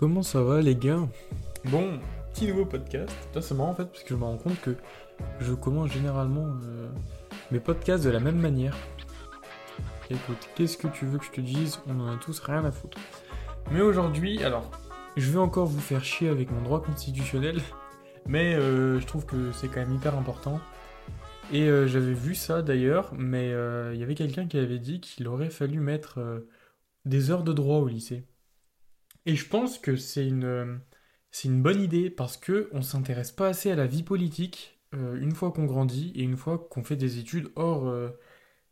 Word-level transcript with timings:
Comment 0.00 0.22
ça 0.22 0.42
va 0.42 0.62
les 0.62 0.76
gars? 0.76 1.06
Bon, 1.66 2.00
petit 2.32 2.46
nouveau 2.46 2.64
podcast. 2.64 3.14
Là 3.34 3.42
c'est 3.42 3.52
marrant 3.52 3.72
en 3.72 3.74
fait 3.74 3.84
parce 3.84 4.02
que 4.02 4.08
je 4.08 4.14
me 4.14 4.24
rends 4.24 4.38
compte 4.38 4.58
que 4.62 4.74
je 5.40 5.52
commence 5.52 5.92
généralement 5.92 6.46
euh, 6.46 6.88
mes 7.50 7.60
podcasts 7.60 8.02
de 8.02 8.08
la 8.08 8.18
même 8.18 8.38
manière. 8.38 8.74
Écoute, 10.08 10.48
qu'est-ce 10.54 10.78
que 10.78 10.88
tu 10.88 11.04
veux 11.04 11.18
que 11.18 11.26
je 11.26 11.32
te 11.32 11.42
dise? 11.42 11.80
On 11.86 12.00
en 12.00 12.14
a 12.14 12.16
tous 12.16 12.40
rien 12.40 12.64
à 12.64 12.72
foutre. 12.72 12.96
Mais 13.72 13.82
aujourd'hui, 13.82 14.42
alors, 14.42 14.70
je 15.18 15.30
vais 15.30 15.38
encore 15.38 15.66
vous 15.66 15.80
faire 15.80 16.02
chier 16.02 16.30
avec 16.30 16.50
mon 16.50 16.62
droit 16.62 16.82
constitutionnel, 16.82 17.60
mais 18.26 18.54
euh, 18.54 19.00
je 19.00 19.06
trouve 19.06 19.26
que 19.26 19.52
c'est 19.52 19.68
quand 19.68 19.80
même 19.80 19.94
hyper 19.94 20.16
important. 20.16 20.60
Et 21.52 21.68
euh, 21.68 21.86
j'avais 21.86 22.14
vu 22.14 22.34
ça 22.34 22.62
d'ailleurs, 22.62 23.12
mais 23.18 23.50
il 23.50 24.00
y 24.00 24.02
avait 24.02 24.14
quelqu'un 24.14 24.46
qui 24.46 24.56
avait 24.56 24.78
dit 24.78 25.02
qu'il 25.02 25.28
aurait 25.28 25.50
fallu 25.50 25.78
mettre 25.78 26.42
des 27.04 27.30
heures 27.30 27.44
de 27.44 27.52
droit 27.52 27.80
au 27.80 27.86
lycée. 27.86 28.24
Et 29.26 29.36
je 29.36 29.48
pense 29.48 29.78
que 29.78 29.96
c'est 29.96 30.26
une, 30.26 30.80
c'est 31.30 31.48
une 31.48 31.62
bonne 31.62 31.80
idée 31.82 32.10
parce 32.10 32.36
que 32.36 32.68
on 32.72 32.82
s'intéresse 32.82 33.32
pas 33.32 33.48
assez 33.48 33.70
à 33.70 33.76
la 33.76 33.86
vie 33.86 34.02
politique 34.02 34.80
euh, 34.94 35.16
une 35.20 35.34
fois 35.34 35.52
qu'on 35.52 35.66
grandit 35.66 36.12
et 36.16 36.22
une 36.22 36.36
fois 36.36 36.58
qu'on 36.58 36.82
fait 36.82 36.96
des 36.96 37.18
études 37.18 37.52
hors, 37.54 37.86
euh, 37.88 38.10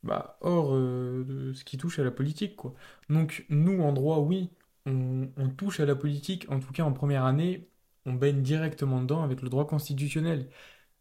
bah, 0.02 0.38
hors 0.40 0.74
euh, 0.74 1.24
de 1.26 1.52
ce 1.52 1.64
qui 1.64 1.76
touche 1.78 1.98
à 1.98 2.04
la 2.04 2.10
politique. 2.10 2.56
Quoi. 2.56 2.74
Donc 3.08 3.46
nous, 3.50 3.80
en 3.82 3.92
droit, 3.92 4.18
oui, 4.18 4.50
on, 4.86 5.30
on, 5.36 5.48
touche 5.50 5.80
à 5.80 5.86
la 5.86 5.94
politique, 5.96 6.50
en 6.50 6.60
tout 6.60 6.72
cas 6.72 6.84
en 6.84 6.92
première 6.92 7.24
année, 7.24 7.68
on 8.06 8.14
baigne 8.14 8.42
directement 8.42 9.00
dedans 9.02 9.22
avec 9.22 9.42
le 9.42 9.48
droit 9.48 9.66
constitutionnel. 9.66 10.50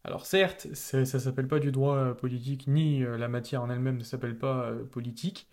Alors 0.04 0.26
certes, 0.26 0.68
ça, 0.74 1.04
ça 1.04 1.20
s'appelle 1.20 1.48
pas 1.48 1.60
du 1.60 1.72
droit 1.72 2.16
politique, 2.16 2.66
ni 2.68 3.00
la 3.00 3.28
matière 3.28 3.62
en 3.62 3.70
elle-même 3.70 3.98
ne 3.98 4.04
s'appelle 4.04 4.38
pas 4.38 4.72
politique, 4.92 5.48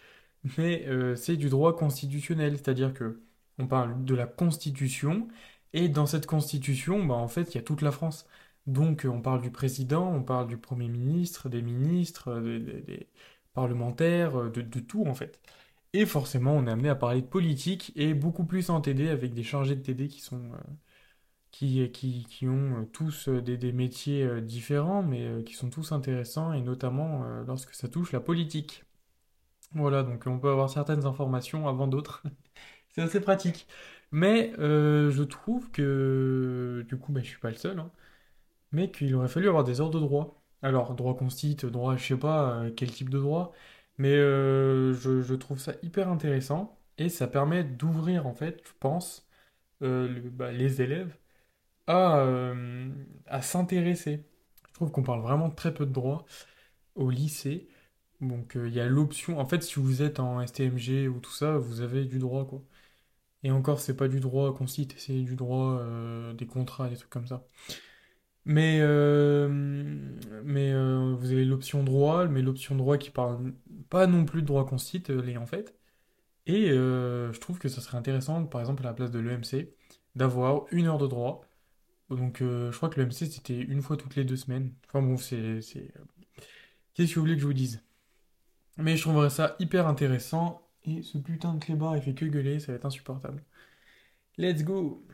mais 0.58 0.86
c'est 1.16 1.38
du 1.38 1.50
droit 1.50 1.76
constitutionnel, 1.76 2.58
c'est-à-dire 2.58 2.94
que 2.94 3.22
on 3.60 3.68
parle 3.68 4.04
de 4.06 4.16
la 4.16 4.28
Constitution, 4.28 5.28
et 5.74 5.90
dans 5.90 6.06
cette 6.06 6.26
Constitution, 6.26 7.06
bah, 7.06 7.16
en 7.16 7.28
fait, 7.28 7.54
il 7.54 7.56
y 7.56 7.60
a 7.60 7.64
toute 7.64 7.82
la 7.82 7.92
France. 7.92 8.26
Donc 8.68 9.06
on 9.10 9.22
parle 9.22 9.42
du 9.42 9.52
président, 9.52 10.12
on 10.14 10.24
parle 10.24 10.48
du 10.48 10.58
Premier 10.58 10.88
ministre, 10.88 11.50
des 11.50 11.62
ministres, 11.62 12.40
des, 12.40 13.08
parlementaires, 13.54 14.52
de, 14.52 14.62
tout 14.80 15.06
en 15.06 15.14
fait. 15.16 15.40
Et 15.94 16.06
forcément, 16.06 16.54
on 16.56 16.68
est 16.68 16.72
amené 16.72 16.90
à 16.90 16.96
parler 16.96 17.22
de 17.22 17.28
politique 17.28 17.92
et 17.96 18.14
beaucoup 18.14 18.46
plus 18.46 18.70
en 18.70 18.82
TD 18.82 19.10
avec 19.10 19.34
des 19.34 19.44
chargés 19.44 19.76
de 19.76 19.82
TD 19.82 20.08
qui 20.10 20.22
sont 20.22 20.52
euh, 20.54 20.58
qui, 21.52 22.48
ont 22.48 22.82
euh, 22.82 22.86
tous 22.92 23.30
euh, 23.30 23.42
des 23.42 23.72
métiers 23.72 24.42
différents, 24.42 25.04
mais 25.04 25.44
qui 25.46 25.54
sont 25.54 25.70
tous 25.70 25.92
intéressants 25.92 26.54
et 26.54 26.62
notamment 26.62 27.24
lorsque 27.48 27.74
ça 27.74 27.88
touche 27.88 28.12
la 28.12 28.20
politique. 28.20 28.84
Voilà, 29.74 30.04
donc 30.04 30.24
on 30.28 30.40
peut 30.40 30.50
avoir 30.50 30.70
certaines 30.70 31.06
informations 31.06 31.68
avant 31.68 31.88
d'autres. 31.88 32.24
C'est 32.96 33.02
assez 33.02 33.20
pratique. 33.22 33.68
Mais 34.12 34.54
euh, 34.60 35.12
je 35.12 35.24
trouve 35.24 35.70
que, 35.72 36.86
du 36.88 36.98
coup, 36.98 37.12
bah, 37.12 37.22
je 37.22 37.28
suis 37.28 37.40
pas 37.40 37.50
le 37.50 37.58
seul, 37.58 37.80
hein, 37.80 37.92
mais 38.72 38.92
qu'il 38.92 39.16
aurait 39.16 39.28
fallu 39.30 39.48
avoir 39.50 39.64
des 39.66 39.82
ordres 39.82 40.00
de 40.00 40.06
droit. 40.06 40.44
Alors, 40.62 40.96
droit 40.96 41.16
constit, 41.18 41.56
droit, 41.56 41.98
je 41.98 42.06
sais 42.06 42.18
pas 42.18 42.64
euh, 42.64 42.72
quel 42.76 42.92
type 42.92 43.10
de 43.10 43.20
droit, 43.20 43.54
mais 43.98 44.14
euh, 44.16 44.94
je, 44.94 45.36
trouve 45.36 45.60
ça 45.60 45.74
hyper 45.84 46.10
intéressant 46.10 46.80
et 46.98 47.10
ça 47.10 47.28
permet 47.28 47.64
d'ouvrir, 47.64 48.28
en 48.28 48.34
fait, 48.34 48.62
je 48.66 48.74
pense, 48.80 49.28
bah, 49.82 50.52
les 50.52 50.82
élèves 50.82 51.18
à, 51.88 52.26
à 53.28 53.42
s'intéresser. 53.42 54.26
Je 54.70 54.74
trouve 54.74 54.92
qu'on 54.92 55.04
parle 55.04 55.22
vraiment 55.22 55.50
très 55.52 55.74
peu 55.74 55.86
de 55.86 55.92
droit 55.94 56.26
au 56.96 57.10
lycée. 57.10 57.70
Donc, 58.22 58.54
il 58.56 58.74
y 58.74 58.80
a 58.82 58.88
l'option. 58.88 59.40
En 59.40 59.46
fait, 59.46 59.64
si 59.64 59.80
vous 59.80 60.02
êtes 60.04 60.20
en 60.20 60.46
STMG 60.46 61.08
ou 61.10 61.20
tout 61.20 61.32
ça, 61.32 61.58
vous 61.58 61.82
avez 61.82 62.06
du 62.06 62.20
droit, 62.20 62.46
quoi. 62.48 62.64
Et 63.46 63.52
encore, 63.52 63.80
c'est 63.80 63.96
pas 63.96 64.08
du 64.08 64.20
droit 64.20 64.56
qu'on 64.56 64.66
cite, 64.66 64.96
c'est 64.98 65.22
du 65.22 65.36
droit 65.36 65.78
euh, 65.80 66.34
des 66.34 66.48
contrats, 66.48 66.90
des 66.90 66.98
trucs 66.98 67.12
comme 67.12 67.28
ça. 67.28 67.46
Mais, 68.46 68.80
euh, 68.82 69.48
mais 70.44 70.72
euh, 70.74 71.16
vous 71.16 71.32
avez 71.32 71.46
l'option 71.46 71.84
droit, 71.84 72.26
mais 72.26 72.42
l'option 72.42 72.76
droit 72.76 72.98
qui 72.98 73.12
parle 73.12 73.54
pas 73.92 74.08
non 74.08 74.26
plus 74.26 74.42
de 74.42 74.48
droit 74.48 74.66
qu'on 74.66 74.80
cite, 74.80 75.10
l'est 75.12 75.38
en 75.38 75.46
fait. 75.46 75.76
Et 76.48 76.70
je 76.70 77.40
trouve 77.40 77.60
que 77.60 77.70
ça 77.70 77.82
serait 77.82 77.98
intéressant, 77.98 78.46
par 78.48 78.62
exemple, 78.62 78.82
à 78.84 78.90
la 78.90 78.94
place 78.94 79.12
de 79.12 79.20
l'EMC, 79.20 79.70
d'avoir 80.16 80.66
une 80.72 80.88
heure 80.88 80.98
de 80.98 81.08
droit. 81.08 81.42
Donc 82.10 82.38
je 82.42 82.76
crois 82.76 82.90
que 82.90 83.00
l'EMC 83.00 83.14
c'était 83.32 83.60
une 83.60 83.84
fois 83.84 83.96
toutes 83.96 84.16
les 84.16 84.26
deux 84.26 84.38
semaines. 84.38 84.74
Enfin 84.88 85.04
bon, 85.04 85.18
c'est. 85.18 85.60
Qu'est-ce 86.96 87.12
que 87.12 87.16
vous 87.16 87.22
voulez 87.22 87.36
que 87.36 87.42
je 87.42 87.48
vous 87.48 87.54
dise? 87.54 87.84
Mais 88.78 88.98
je 88.98 89.04
trouverais 89.04 89.30
ça 89.30 89.56
hyper 89.60 89.88
intéressant 89.88 90.65
et 90.88 91.02
ce 91.02 91.18
putain 91.18 91.54
de 91.54 91.60
clébard, 91.60 91.96
il 91.98 92.02
fait 92.02 92.14
que 92.14 92.26
gueuler, 92.26 92.60
ça 92.60 92.72
va 92.72 92.78
être 92.78 92.86
insupportable. 92.86 93.44
Let's 94.38 94.64
go 94.64 95.06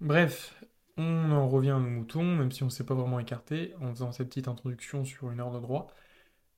Bref, 0.00 0.62
on 0.96 1.30
en 1.30 1.48
revient 1.48 1.70
à 1.70 1.78
nos 1.78 1.88
moutons, 1.88 2.24
même 2.24 2.52
si 2.52 2.62
on 2.62 2.66
ne 2.66 2.70
s'est 2.70 2.84
pas 2.84 2.94
vraiment 2.94 3.20
écarté, 3.20 3.74
en 3.80 3.90
faisant 3.92 4.12
cette 4.12 4.28
petite 4.28 4.48
introduction 4.48 5.04
sur 5.04 5.30
une 5.30 5.40
heure 5.40 5.52
de 5.52 5.60
droit. 5.60 5.88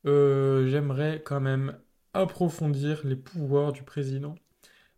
Euh, 0.05 0.67
j'aimerais 0.67 1.21
quand 1.23 1.39
même 1.41 1.77
approfondir 2.13 3.01
les 3.05 3.15
pouvoirs 3.15 3.73
du 3.73 3.83
président. 3.83 4.35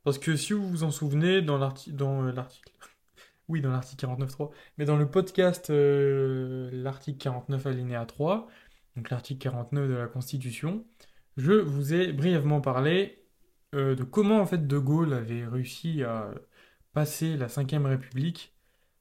Parce 0.03 0.19
que 0.19 0.35
si 0.35 0.53
vous 0.53 0.67
vous 0.67 0.83
en 0.83 0.91
souvenez, 0.91 1.41
dans 1.41 1.55
euh, 1.55 2.31
l'article... 2.31 2.71
oui, 3.49 3.61
dans 3.61 3.71
l'article 3.71 4.05
49.3, 4.05 4.51
mais 4.77 4.85
dans 4.85 4.97
le 4.97 5.09
podcast, 5.09 5.69
euh, 5.69 6.69
l'article 6.71 7.17
49 7.19 7.65
alinéa 7.67 8.05
3, 8.05 8.47
donc 8.95 9.09
l'article 9.09 9.41
49 9.43 9.89
de 9.89 9.93
la 9.93 10.07
Constitution, 10.07 10.85
je 11.37 11.53
vous 11.53 11.93
ai 11.93 12.13
brièvement 12.13 12.61
parlé 12.61 13.24
de 13.75 14.03
comment 14.03 14.39
en 14.39 14.45
fait 14.45 14.67
De 14.67 14.77
Gaulle 14.77 15.13
avait 15.13 15.45
réussi 15.45 16.03
à 16.03 16.31
passer 16.93 17.37
la 17.37 17.47
Ve 17.47 17.85
République, 17.85 18.55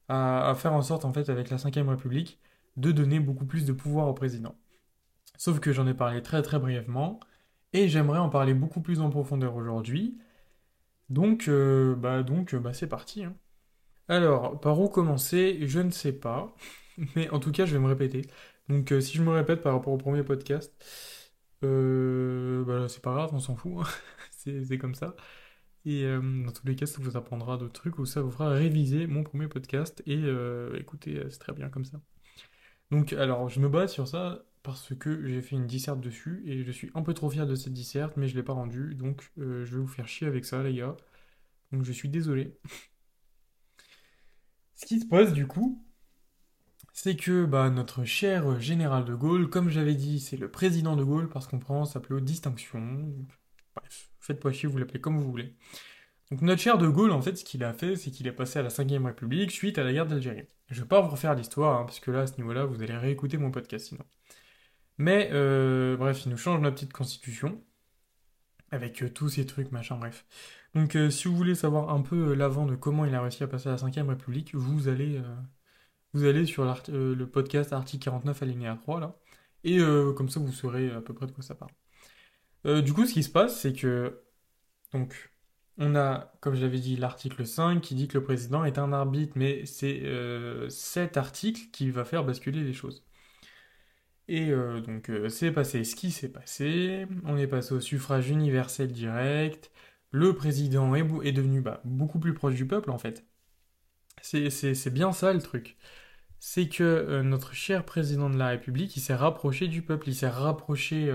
à, 0.09 0.55
faire 0.57 0.73
en 0.75 0.83
sorte 0.83 1.05
en 1.05 1.13
fait 1.13 1.29
avec 1.31 1.51
la 1.51 1.57
Ve 1.57 1.89
République 1.89 2.41
de 2.77 2.93
donner 2.93 3.21
beaucoup 3.21 3.47
plus 3.47 3.65
de 3.65 3.73
pouvoir 3.73 4.09
au 4.09 4.15
président. 4.15 4.57
Sauf 5.39 5.61
que 5.61 5.73
j'en 5.73 5.87
ai 5.87 5.95
parlé 5.95 6.23
très 6.23 6.43
très 6.43 6.59
brièvement, 6.59 7.21
et 7.75 7.89
j'aimerais 7.89 8.19
en 8.21 8.31
parler 8.31 8.55
beaucoup 8.55 8.81
plus 8.81 9.01
en 9.01 9.11
profondeur 9.11 9.57
aujourd'hui. 9.57 10.19
Donc, 11.11 11.49
euh, 11.49 11.95
bah, 11.97 12.23
donc 12.23 12.55
bah, 12.55 12.73
c'est 12.73 12.89
parti. 12.89 13.25
Hein. 13.25 13.35
Alors, 14.09 14.61
par 14.61 14.81
où 14.81 14.89
commencer 14.89 15.59
Je 15.63 15.81
ne 15.81 15.91
sais 15.91 16.13
pas. 16.13 16.55
Mais 17.17 17.29
en 17.31 17.41
tout 17.41 17.53
cas, 17.53 17.67
je 17.67 17.75
vais 17.75 17.81
me 17.81 17.89
répéter. 17.89 18.23
Donc, 18.69 18.93
euh, 18.93 19.01
si 19.01 19.17
je 19.19 19.23
me 19.23 19.31
répète 19.31 19.63
par 19.63 19.75
rapport 19.75 19.93
au 19.93 19.99
premier 19.99 20.23
podcast, 20.25 20.73
bah, 21.63 22.89
c'est 22.89 23.03
pas 23.03 23.13
grave, 23.15 23.31
on 23.33 23.41
s'en 23.41 23.57
fout. 23.57 23.73
Hein 23.79 23.85
c'est 24.45 24.79
comme 24.79 24.95
ça. 24.95 25.17
Et 25.87 26.05
euh, 26.05 26.21
dans 26.45 26.53
tous 26.53 26.67
les 26.67 26.77
cas, 26.77 26.87
ça 26.87 26.99
vous 27.01 27.17
apprendra 27.17 27.59
d'autres 27.59 27.73
trucs 27.73 27.99
ou 27.99 28.07
ça 28.07 28.23
vous 28.23 28.31
fera 28.31 28.51
réviser 28.51 29.07
mon 29.07 29.23
premier 29.23 29.49
podcast. 29.49 30.03
Et 30.07 30.17
euh, 30.17 30.79
écoutez, 30.79 31.19
euh, 31.19 31.31
c'est 31.31 31.39
très 31.39 31.53
bien 31.53 31.69
comme 31.69 31.85
ça. 31.85 32.01
Donc, 32.91 33.13
alors, 33.13 33.49
je 33.51 33.61
me 33.61 33.69
base 33.69 33.93
sur 33.93 34.09
ça 34.09 34.45
parce 34.63 34.95
que 34.95 35.27
j'ai 35.27 35.43
fait 35.43 35.57
une 35.57 35.67
disserte 35.67 36.01
dessus 36.01 36.43
et 36.47 36.65
je 36.65 36.73
suis 36.73 36.91
un 36.95 37.03
peu 37.03 37.13
trop 37.13 37.29
fier 37.29 37.47
de 37.47 37.55
cette 37.55 37.75
disserte, 37.75 38.17
mais 38.17 38.29
je 38.29 38.35
l'ai 38.35 38.43
pas 38.43 38.55
rendue. 38.55 38.95
Donc, 38.95 39.31
je 39.37 39.65
vais 39.65 39.79
vous 39.79 39.87
faire 39.87 40.09
chier 40.09 40.27
avec 40.27 40.45
ça, 40.47 40.63
les 40.63 40.75
gars. 40.75 40.97
Donc, 41.73 41.85
je 41.85 41.93
suis 41.93 42.09
désolé. 42.09 42.57
Ce 44.75 44.87
qui 44.87 45.01
se 45.01 45.07
passe 45.07 45.33
du 45.33 45.47
coup, 45.47 45.85
c'est 46.93 47.17
que 47.17 47.45
bah, 47.45 47.71
notre 47.71 48.05
cher 48.05 48.61
général 48.61 49.05
de 49.05 49.15
Gaulle, 49.15 49.51
comme 49.51 49.69
j'avais 49.69 49.95
dit, 49.95 50.21
c'est 50.21 50.37
le 50.37 50.51
président 50.51 50.97
de 50.97 51.05
Gaulle 51.05 51.29
parce 51.29 51.47
qu'on 51.47 51.59
prend 51.59 51.85
sa 51.85 52.01
plus 52.01 52.15
haute 52.15 52.25
distinction. 52.25 53.15
Bref, 53.77 54.11
faites 54.25 54.41
pas 54.41 54.53
chier, 54.53 54.69
vous 54.69 54.79
l'appelez 54.79 55.01
comme 55.01 55.19
vous 55.19 55.31
voulez. 55.31 55.55
Donc 56.31 56.43
notre 56.43 56.61
cher 56.61 56.79
De 56.79 56.89
Gaulle, 56.89 57.13
en 57.13 57.21
fait, 57.23 57.37
ce 57.37 57.45
qu'il 57.45 57.63
a 57.65 57.73
fait, 57.75 57.97
c'est 57.97 58.11
qu'il 58.11 58.27
est 58.27 58.33
passé 58.33 58.59
à 58.59 58.63
la 58.63 58.71
5ème 58.71 59.05
République 59.07 59.51
suite 59.51 59.79
à 59.79 59.85
la 59.85 59.93
guerre 59.93 60.07
d'Algérie. 60.07 60.49
Je 60.71 60.81
vais 60.83 60.89
pas 60.89 61.01
vous 61.01 61.11
refaire 61.11 61.35
l'histoire, 61.35 61.81
hein, 61.81 61.85
parce 61.85 62.01
que 62.01 62.11
là, 62.11 62.21
à 62.23 62.27
ce 62.27 62.37
niveau-là, 62.39 62.65
vous 62.65 62.83
allez 62.83 62.97
réécouter 62.97 63.37
mon 63.37 63.51
podcast 63.51 63.89
sinon. 63.89 64.05
Mais, 64.99 65.31
euh, 65.33 65.97
bref, 65.97 66.25
il 66.25 66.31
nous 66.31 66.37
change 66.37 66.61
notre 66.61 66.77
petite 66.77 66.93
constitution, 66.93 67.63
avec 68.71 69.03
euh, 69.03 69.11
tous 69.11 69.29
ces 69.31 69.47
trucs, 69.47 69.73
machin, 69.73 69.97
bref. 69.97 70.27
Donc 70.75 70.97
euh, 70.97 71.11
si 71.11 71.29
vous 71.29 71.37
voulez 71.37 71.55
savoir 71.55 71.91
un 71.91 72.03
peu 72.03 72.35
l'avant 72.35 72.67
de 72.67 72.75
comment 72.77 73.05
il 73.05 73.15
a 73.15 73.23
réussi 73.23 73.45
à 73.45 73.49
passer 73.49 73.69
à 73.69 73.73
la 73.73 73.79
5ème 73.79 74.09
République, 74.09 74.55
vous 74.55 74.89
allez, 74.89 75.23
vous 76.13 76.25
allez 76.25 76.47
sur 76.47 76.65
le 76.65 77.25
podcast 77.27 77.73
article 77.73 78.05
49 78.05 78.43
alinéa 78.43 78.77
3, 78.77 79.01
là, 79.01 79.17
et 79.65 79.79
comme 80.17 80.29
ça, 80.29 80.41
vous 80.41 80.53
saurez 80.53 80.91
à 80.91 81.01
peu 81.01 81.15
près 81.15 81.27
de 81.27 81.33
quoi 81.33 81.45
ça 81.45 81.55
parle. 81.55 81.73
Euh, 82.67 82.83
du 82.83 82.93
coup, 82.93 83.07
ce 83.07 83.13
qui 83.13 83.23
se 83.23 83.31
passe, 83.31 83.61
c'est 83.61 83.73
que, 83.73 84.23
donc, 84.93 85.33
on 85.79 85.97
a, 85.97 86.33
comme 86.41 86.55
je 86.55 86.63
l'avais 86.63 86.79
dit, 86.81 86.97
l'article 86.97 87.47
5 87.47 87.81
qui 87.81 87.95
dit 87.95 88.09
que 88.09 88.19
le 88.19 88.25
président 88.25 88.65
est 88.65 88.79
un 88.79 88.93
arbitre, 88.93 89.35
mais 89.37 89.67
c'est 89.67 90.03
euh, 90.05 90.69
cet 90.71 91.17
article 91.17 91.63
qui 91.73 91.91
va 91.91 92.05
faire 92.05 92.25
basculer 92.25 92.63
les 92.65 92.73
choses. 92.73 93.05
Et 94.29 94.51
euh, 94.51 94.81
donc, 94.81 95.11
c'est 95.29 95.53
passé 95.53 95.85
ce 95.85 95.97
qui 95.97 96.11
s'est 96.11 96.31
passé. 96.33 97.07
On 97.25 97.37
est 97.37 97.47
passé 97.47 97.75
au 97.75 97.81
suffrage 97.81 98.31
universel 98.31 98.91
direct. 98.93 99.71
Le 100.11 100.35
président 100.35 100.95
est, 100.95 101.05
est 101.25 101.33
devenu 101.33 101.61
bah, 101.61 101.81
beaucoup 101.85 102.19
plus 102.19 102.35
proche 102.35 102.55
du 102.55 102.67
peuple, 102.67 102.91
en 102.91 102.99
fait. 102.99 103.27
C'est 104.23 104.93
bien 104.93 105.13
ça 105.13 105.33
le 105.33 105.43
truc. 105.43 105.77
C'est 106.41 106.69
que 106.69 107.23
notre 107.23 107.55
cher 107.55 107.85
président 107.85 108.31
de 108.31 108.39
la 108.39 108.49
République, 108.49 108.97
il 108.97 109.01
s'est 109.01 109.15
rapproché 109.15 109.69
du 109.69 109.83
peuple, 109.83 110.09
il 110.09 110.15
s'est 110.15 110.29
rapproché 110.29 111.13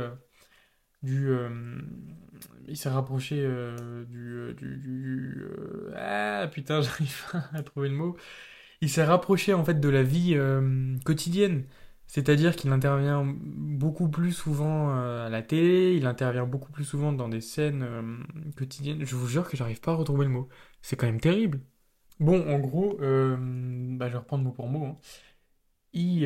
du 1.04 1.32
il 2.68 2.78
s'est 2.78 2.90
rapproché 2.90 3.48
du, 4.08 4.54
du, 4.56 4.78
du 4.78 5.44
ah 5.96 6.48
putain 6.52 6.82
j'arrive 6.84 7.26
à 7.54 7.64
trouver 7.64 7.90
le 7.90 7.96
mot 7.96 8.18
il 8.82 8.90
s'est 8.90 9.04
rapproché 9.04 9.54
en 9.54 9.66
fait 9.66 9.80
de 9.80 9.90
la 9.90 10.04
vie 10.04 10.38
quotidienne 11.06 11.66
c'est-à-dire 12.10 12.56
qu'il 12.56 12.72
intervient 12.72 13.24
beaucoup 13.24 14.10
plus 14.10 14.32
souvent 14.34 14.90
euh, 14.98 15.28
à 15.28 15.30
la 15.30 15.44
télé, 15.44 15.94
il 15.96 16.08
intervient 16.08 16.48
beaucoup 16.48 16.72
plus 16.72 16.84
souvent 16.84 17.14
dans 17.14 17.30
des 17.30 17.40
scènes 17.40 17.84
euh, 17.84 18.18
quotidiennes. 18.58 19.06
Je 19.06 19.16
vous 19.16 19.28
jure 19.28 19.48
que 19.48 19.56
j'arrive 19.56 19.80
pas 19.80 19.92
à 19.92 19.96
retrouver 19.96 20.26
le 20.26 20.32
mot. 20.32 20.50
C'est 20.82 20.96
quand 20.96 21.06
même 21.06 21.20
terrible. 21.22 21.62
Bon, 22.20 22.50
en 22.50 22.58
gros, 22.58 22.98
euh, 23.02 23.38
bah, 23.40 24.08
je 24.08 24.14
vais 24.14 24.18
reprendre 24.18 24.44
mot 24.44 24.52
pour 24.52 24.68
mot. 24.68 24.86
Hein. 24.86 24.98
Il, 25.94 26.24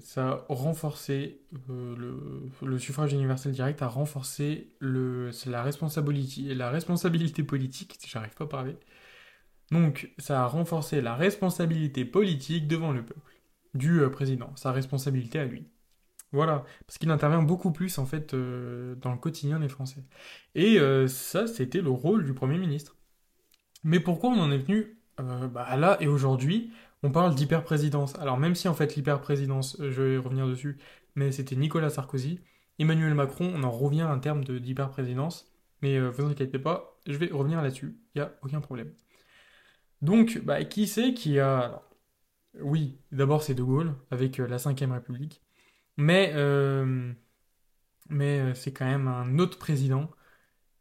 ça 0.00 0.28
a 0.28 0.46
renforcé 0.48 1.40
le, 1.68 2.78
suffrage 2.78 3.12
universel 3.12 3.52
direct 3.52 3.80
a 3.80 3.88
renforcé 3.88 4.74
le, 4.80 5.30
la, 5.46 5.62
responsabilité, 5.62 6.54
la 6.54 6.70
responsabilité 6.70 7.42
politique, 7.42 7.98
j'arrive 8.06 8.34
pas 8.34 8.44
à 8.44 8.48
parler. 8.48 8.76
Donc, 9.72 10.12
ça 10.18 10.42
a 10.42 10.46
renforcé 10.46 11.00
la 11.00 11.14
responsabilité 11.14 12.04
politique 12.04 12.68
devant 12.68 12.92
le 12.92 13.04
peuple 13.04 13.32
du 13.74 14.00
euh, 14.00 14.10
président, 14.10 14.54
sa 14.54 14.70
responsabilité 14.70 15.38
à 15.38 15.46
lui. 15.46 15.66
Voilà, 16.30 16.64
parce 16.86 16.98
qu'il 16.98 17.10
intervient 17.10 17.42
beaucoup 17.42 17.72
plus 17.72 17.98
en 17.98 18.06
fait 18.06 18.34
euh, 18.34 18.94
dans 18.96 19.12
le 19.12 19.18
quotidien 19.18 19.60
des 19.60 19.68
Français. 19.68 20.04
Et 20.54 20.78
euh, 20.78 21.08
ça, 21.08 21.46
c'était 21.46 21.80
le 21.80 21.90
rôle 21.90 22.24
du 22.24 22.34
Premier 22.34 22.58
ministre. 22.58 22.96
Mais 23.84 24.00
pourquoi 24.00 24.30
on 24.30 24.40
en 24.40 24.50
est 24.50 24.58
venu 24.58 24.98
bah, 25.18 25.76
là 25.76 25.98
et 26.00 26.06
aujourd'hui 26.06 26.70
On 27.02 27.10
parle 27.10 27.34
d'hyper-présidence. 27.34 28.18
Alors 28.18 28.38
même 28.38 28.54
si 28.54 28.68
en 28.68 28.74
fait 28.74 28.94
l'hyper-présidence, 28.96 29.76
je 29.80 30.02
vais 30.02 30.16
revenir 30.18 30.46
dessus, 30.46 30.78
mais 31.16 31.32
c'était 31.32 31.56
Nicolas 31.56 31.90
Sarkozy, 31.90 32.40
Emmanuel 32.78 33.14
Macron, 33.14 33.52
on 33.54 33.62
en 33.64 33.70
revient 33.70 34.02
à 34.02 34.10
un 34.10 34.18
terme 34.18 34.44
d'hyper-présidence. 34.44 35.52
Mais 35.82 35.98
vous 36.00 36.24
inquiétez 36.26 36.60
pas, 36.60 37.00
je 37.06 37.16
vais 37.16 37.26
revenir 37.26 37.60
là-dessus, 37.60 37.98
il 38.14 38.20
n'y 38.20 38.22
a 38.22 38.32
aucun 38.42 38.60
problème. 38.60 38.94
Donc, 40.02 40.40
bah, 40.44 40.64
qui 40.64 40.86
c'est 40.88 41.14
qui 41.14 41.38
a... 41.38 41.82
Oui, 42.60 42.98
d'abord 43.12 43.42
c'est 43.42 43.54
De 43.54 43.62
Gaulle 43.62 43.94
avec 44.10 44.40
euh, 44.40 44.46
la 44.48 44.58
Ve 44.58 44.92
République, 44.92 45.42
mais, 45.96 46.32
euh, 46.34 47.12
mais 48.10 48.40
euh, 48.40 48.54
c'est 48.54 48.72
quand 48.72 48.86
même 48.86 49.08
un 49.08 49.38
autre 49.38 49.58
président 49.58 50.10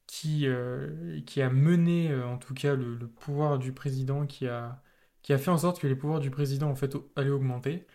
qui 0.08 0.48
a 0.48 1.50
mené 1.50 2.14
en 2.24 2.38
tout 2.38 2.54
cas 2.54 2.76
le, 2.76 3.08
pouvoir 3.08 3.60
du 3.60 3.74
président, 3.74 4.26
qui 4.28 4.48
a, 4.48 4.84
qui 5.24 5.34
a 5.34 5.38
fait 5.38 5.52
en 5.52 5.58
sorte 5.58 5.80
que 5.80 5.88
les 5.88 5.96
pouvoirs 5.96 6.20
du 6.20 6.30
président 6.32 6.70
en 6.70 6.76
fait 6.76 6.96
allaient 7.16 7.30
augmenter, 7.30 7.86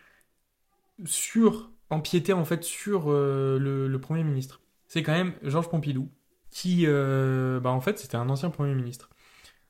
sur 1.05 1.71
empiéter 1.89 2.33
en 2.33 2.45
fait 2.45 2.63
sur 2.63 3.09
le, 3.11 3.97
Premier 4.01 4.23
ministre. 4.23 4.61
C'est 4.87 5.03
quand 5.03 5.13
même 5.13 5.33
Georges 5.43 5.69
Pompidou, 5.69 6.09
qui 6.51 6.85
bah 6.87 7.69
en 7.69 7.81
fait 7.81 7.99
c'était 7.99 8.17
un 8.17 8.29
ancien 8.29 8.49
Premier 8.49 8.75
ministre. 8.75 9.09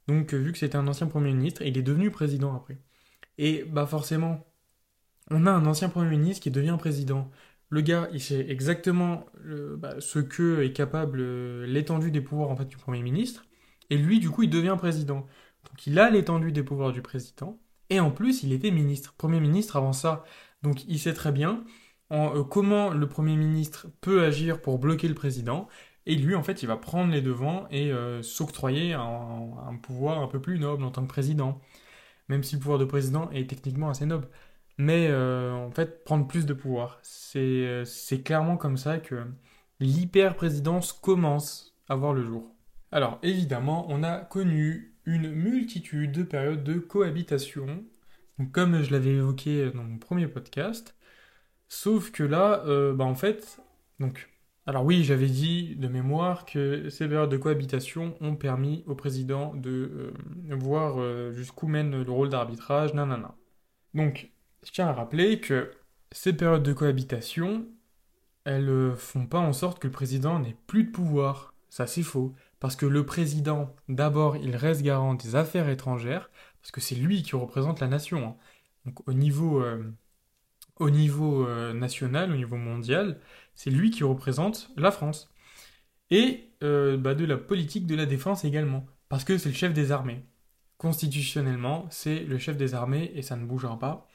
Donc 0.07 0.33
vu 0.33 0.51
que 0.51 0.57
c'était 0.57 0.77
un 0.77 0.87
ancien 0.87 1.07
Premier 1.07 1.33
ministre, 1.33 1.61
il 1.63 1.77
est 1.77 1.83
devenu 1.83 2.11
président 2.11 2.55
après. 2.55 2.77
Et 3.37 3.63
bah 3.65 3.85
forcément, 3.85 4.45
on 5.29 5.45
a 5.45 5.51
un 5.51 5.65
ancien 5.65 5.89
Premier 5.89 6.09
ministre 6.09 6.41
qui 6.41 6.51
devient 6.51 6.75
président. 6.79 7.29
Le 7.69 7.81
gars, 7.81 8.07
il 8.13 8.21
sait 8.21 8.49
exactement 8.49 9.25
bah, 9.77 9.95
ce 9.99 10.19
que 10.19 10.61
est 10.61 10.71
capable 10.71 11.19
euh, 11.21 11.65
l'étendue 11.67 12.11
des 12.11 12.21
pouvoirs 12.21 12.49
en 12.49 12.55
fait 12.55 12.65
du 12.65 12.77
Premier 12.77 13.01
ministre. 13.03 13.45
Et 13.89 13.97
lui, 13.97 14.19
du 14.19 14.29
coup, 14.29 14.43
il 14.43 14.49
devient 14.49 14.75
président. 14.77 15.27
Donc 15.69 15.87
il 15.87 15.99
a 15.99 16.09
l'étendue 16.09 16.51
des 16.51 16.63
pouvoirs 16.63 16.91
du 16.91 17.01
président. 17.01 17.59
Et 17.89 17.99
en 17.99 18.11
plus, 18.11 18.43
il 18.43 18.53
était 18.53 18.71
ministre, 18.71 19.13
Premier 19.17 19.39
ministre 19.39 19.75
avant 19.77 19.93
ça. 19.93 20.23
Donc 20.63 20.85
il 20.87 20.99
sait 20.99 21.13
très 21.13 21.31
bien 21.31 21.63
en, 22.09 22.35
euh, 22.35 22.43
comment 22.43 22.89
le 22.91 23.07
Premier 23.07 23.35
ministre 23.35 23.87
peut 24.01 24.23
agir 24.23 24.61
pour 24.61 24.79
bloquer 24.79 25.07
le 25.07 25.15
président. 25.15 25.67
Et 26.05 26.15
lui, 26.15 26.35
en 26.35 26.43
fait, 26.43 26.63
il 26.63 26.67
va 26.67 26.77
prendre 26.77 27.11
les 27.11 27.21
devants 27.21 27.67
et 27.69 27.91
euh, 27.91 28.21
s'octroyer 28.23 28.93
un, 28.93 29.77
pouvoir 29.83 30.21
un 30.21 30.27
peu 30.27 30.41
plus 30.41 30.59
noble 30.59 30.83
en 30.83 30.91
tant 30.91 31.03
que 31.03 31.09
président 31.09 31.61
même 32.29 32.43
si 32.43 32.55
le 32.55 32.61
pouvoir 32.61 32.79
de 32.79 32.85
président 32.85 33.29
est 33.31 33.49
techniquement 33.49 33.89
assez 33.89 34.05
noble. 34.05 34.27
Mais 34.77 35.07
euh, 35.09 35.53
en 35.53 35.71
fait, 35.71 36.03
prendre 36.03 36.27
plus 36.27 36.45
de 36.45 36.53
pouvoir. 36.53 36.99
C'est 37.03 38.23
clairement 38.23 38.57
comme 38.57 38.77
ça 38.77 38.99
que 38.99 39.25
l'hyper-présidence 39.79 40.93
commence 40.93 41.75
à 41.89 41.95
voir 41.95 42.13
le 42.13 42.23
jour. 42.23 42.56
Alors 42.97 43.19
évidemment, 43.21 43.85
on 43.89 44.01
a 44.01 44.17
connu 44.17 44.95
une 45.05 45.29
multitude 45.29 46.13
de 46.13 46.23
périodes 46.23 46.63
de 46.63 46.79
cohabitation, 46.79 47.85
comme 48.51 48.81
je 48.81 48.91
l'avais 48.91 49.11
évoqué 49.11 49.69
dans 49.69 49.83
mon 49.83 49.99
premier 49.99 50.27
podcast. 50.27 50.95
Sauf 51.67 52.09
que 52.09 52.23
là, 52.23 52.63
euh, 52.65 52.95
bah 52.95 53.03
en 53.05 53.13
fait, 53.13 53.59
donc 53.99 54.31
alors 54.65 54.83
oui, 54.83 55.03
j'avais 55.03 55.27
dit 55.27 55.75
de 55.75 55.87
mémoire 55.87 56.43
que 56.45 56.89
ces 56.89 57.07
périodes 57.07 57.29
de 57.29 57.37
cohabitation 57.37 58.17
ont 58.19 58.35
permis 58.35 58.83
au 58.87 58.95
président 58.95 59.53
de 59.53 60.11
euh, 60.49 60.55
voir 60.55 60.95
euh, 60.99 61.31
jusqu'où 61.33 61.67
mène 61.67 62.01
le 62.01 62.11
rôle 62.11 62.29
d'arbitrage, 62.29 62.95
nanana. 62.95 63.35
Donc, 63.93 64.31
je 64.63 64.71
tiens 64.71 64.87
à 64.87 64.93
rappeler 64.93 65.39
que 65.39 65.69
ces 66.11 66.33
périodes 66.33 66.63
de 66.63 66.73
cohabitation, 66.73 67.67
elles 68.43 68.95
font 68.95 69.27
pas 69.27 69.37
en 69.37 69.53
sorte 69.53 69.77
que 69.77 69.85
le 69.85 69.93
président 69.93 70.39
n'ait 70.39 70.57
plus 70.65 70.85
de 70.85 70.91
pouvoir. 70.91 71.53
Ça, 71.69 71.85
c'est 71.85 72.01
faux. 72.01 72.33
Parce 72.59 72.75
que 72.75 72.85
le 72.85 73.05
président, 73.05 73.75
d'abord, 73.89 74.37
il 74.37 74.55
reste 74.55 74.81
garant 74.81 75.13
des 75.13 75.35
affaires 75.35 75.69
étrangères, 75.69 76.29
parce 76.61 76.71
que 76.71 76.81
c'est 76.81 76.95
lui 76.95 77.23
qui 77.23 77.35
représente 77.35 77.79
la 77.79 77.87
nation. 77.87 78.29
Hein. 78.29 78.35
Donc, 78.85 79.07
au 79.07 79.13
niveau, 79.13 79.63
au 80.77 80.89
niveau 80.89 81.47
national, 81.73 82.31
au 82.31 82.35
niveau 82.35 82.57
mondial, 82.57 83.19
c'est 83.55 83.69
lui 83.69 83.91
qui 83.91 84.03
représente 84.03 84.71
la 84.77 84.91
France. 84.91 85.29
Et 86.11 86.51
euh, 86.63 86.97
bah, 86.97 87.15
de 87.15 87.25
la 87.25 87.37
politique 87.37 87.85
de 87.85 87.95
la 87.95 88.05
défense 88.05 88.45
également, 88.45 88.85
parce 89.09 89.23
que 89.23 89.37
c'est 89.37 89.49
le 89.49 89.55
chef 89.55 89.73
des 89.73 89.91
armées. 89.91 90.25
Constitutionnellement, 90.77 91.87
c'est 91.89 92.19
le 92.21 92.37
chef 92.37 92.57
des 92.57 92.73
armées 92.75 93.11
et 93.15 93.21
ça 93.21 93.35
ne 93.35 93.45
bougera 93.45 93.79
pas. 93.79 94.07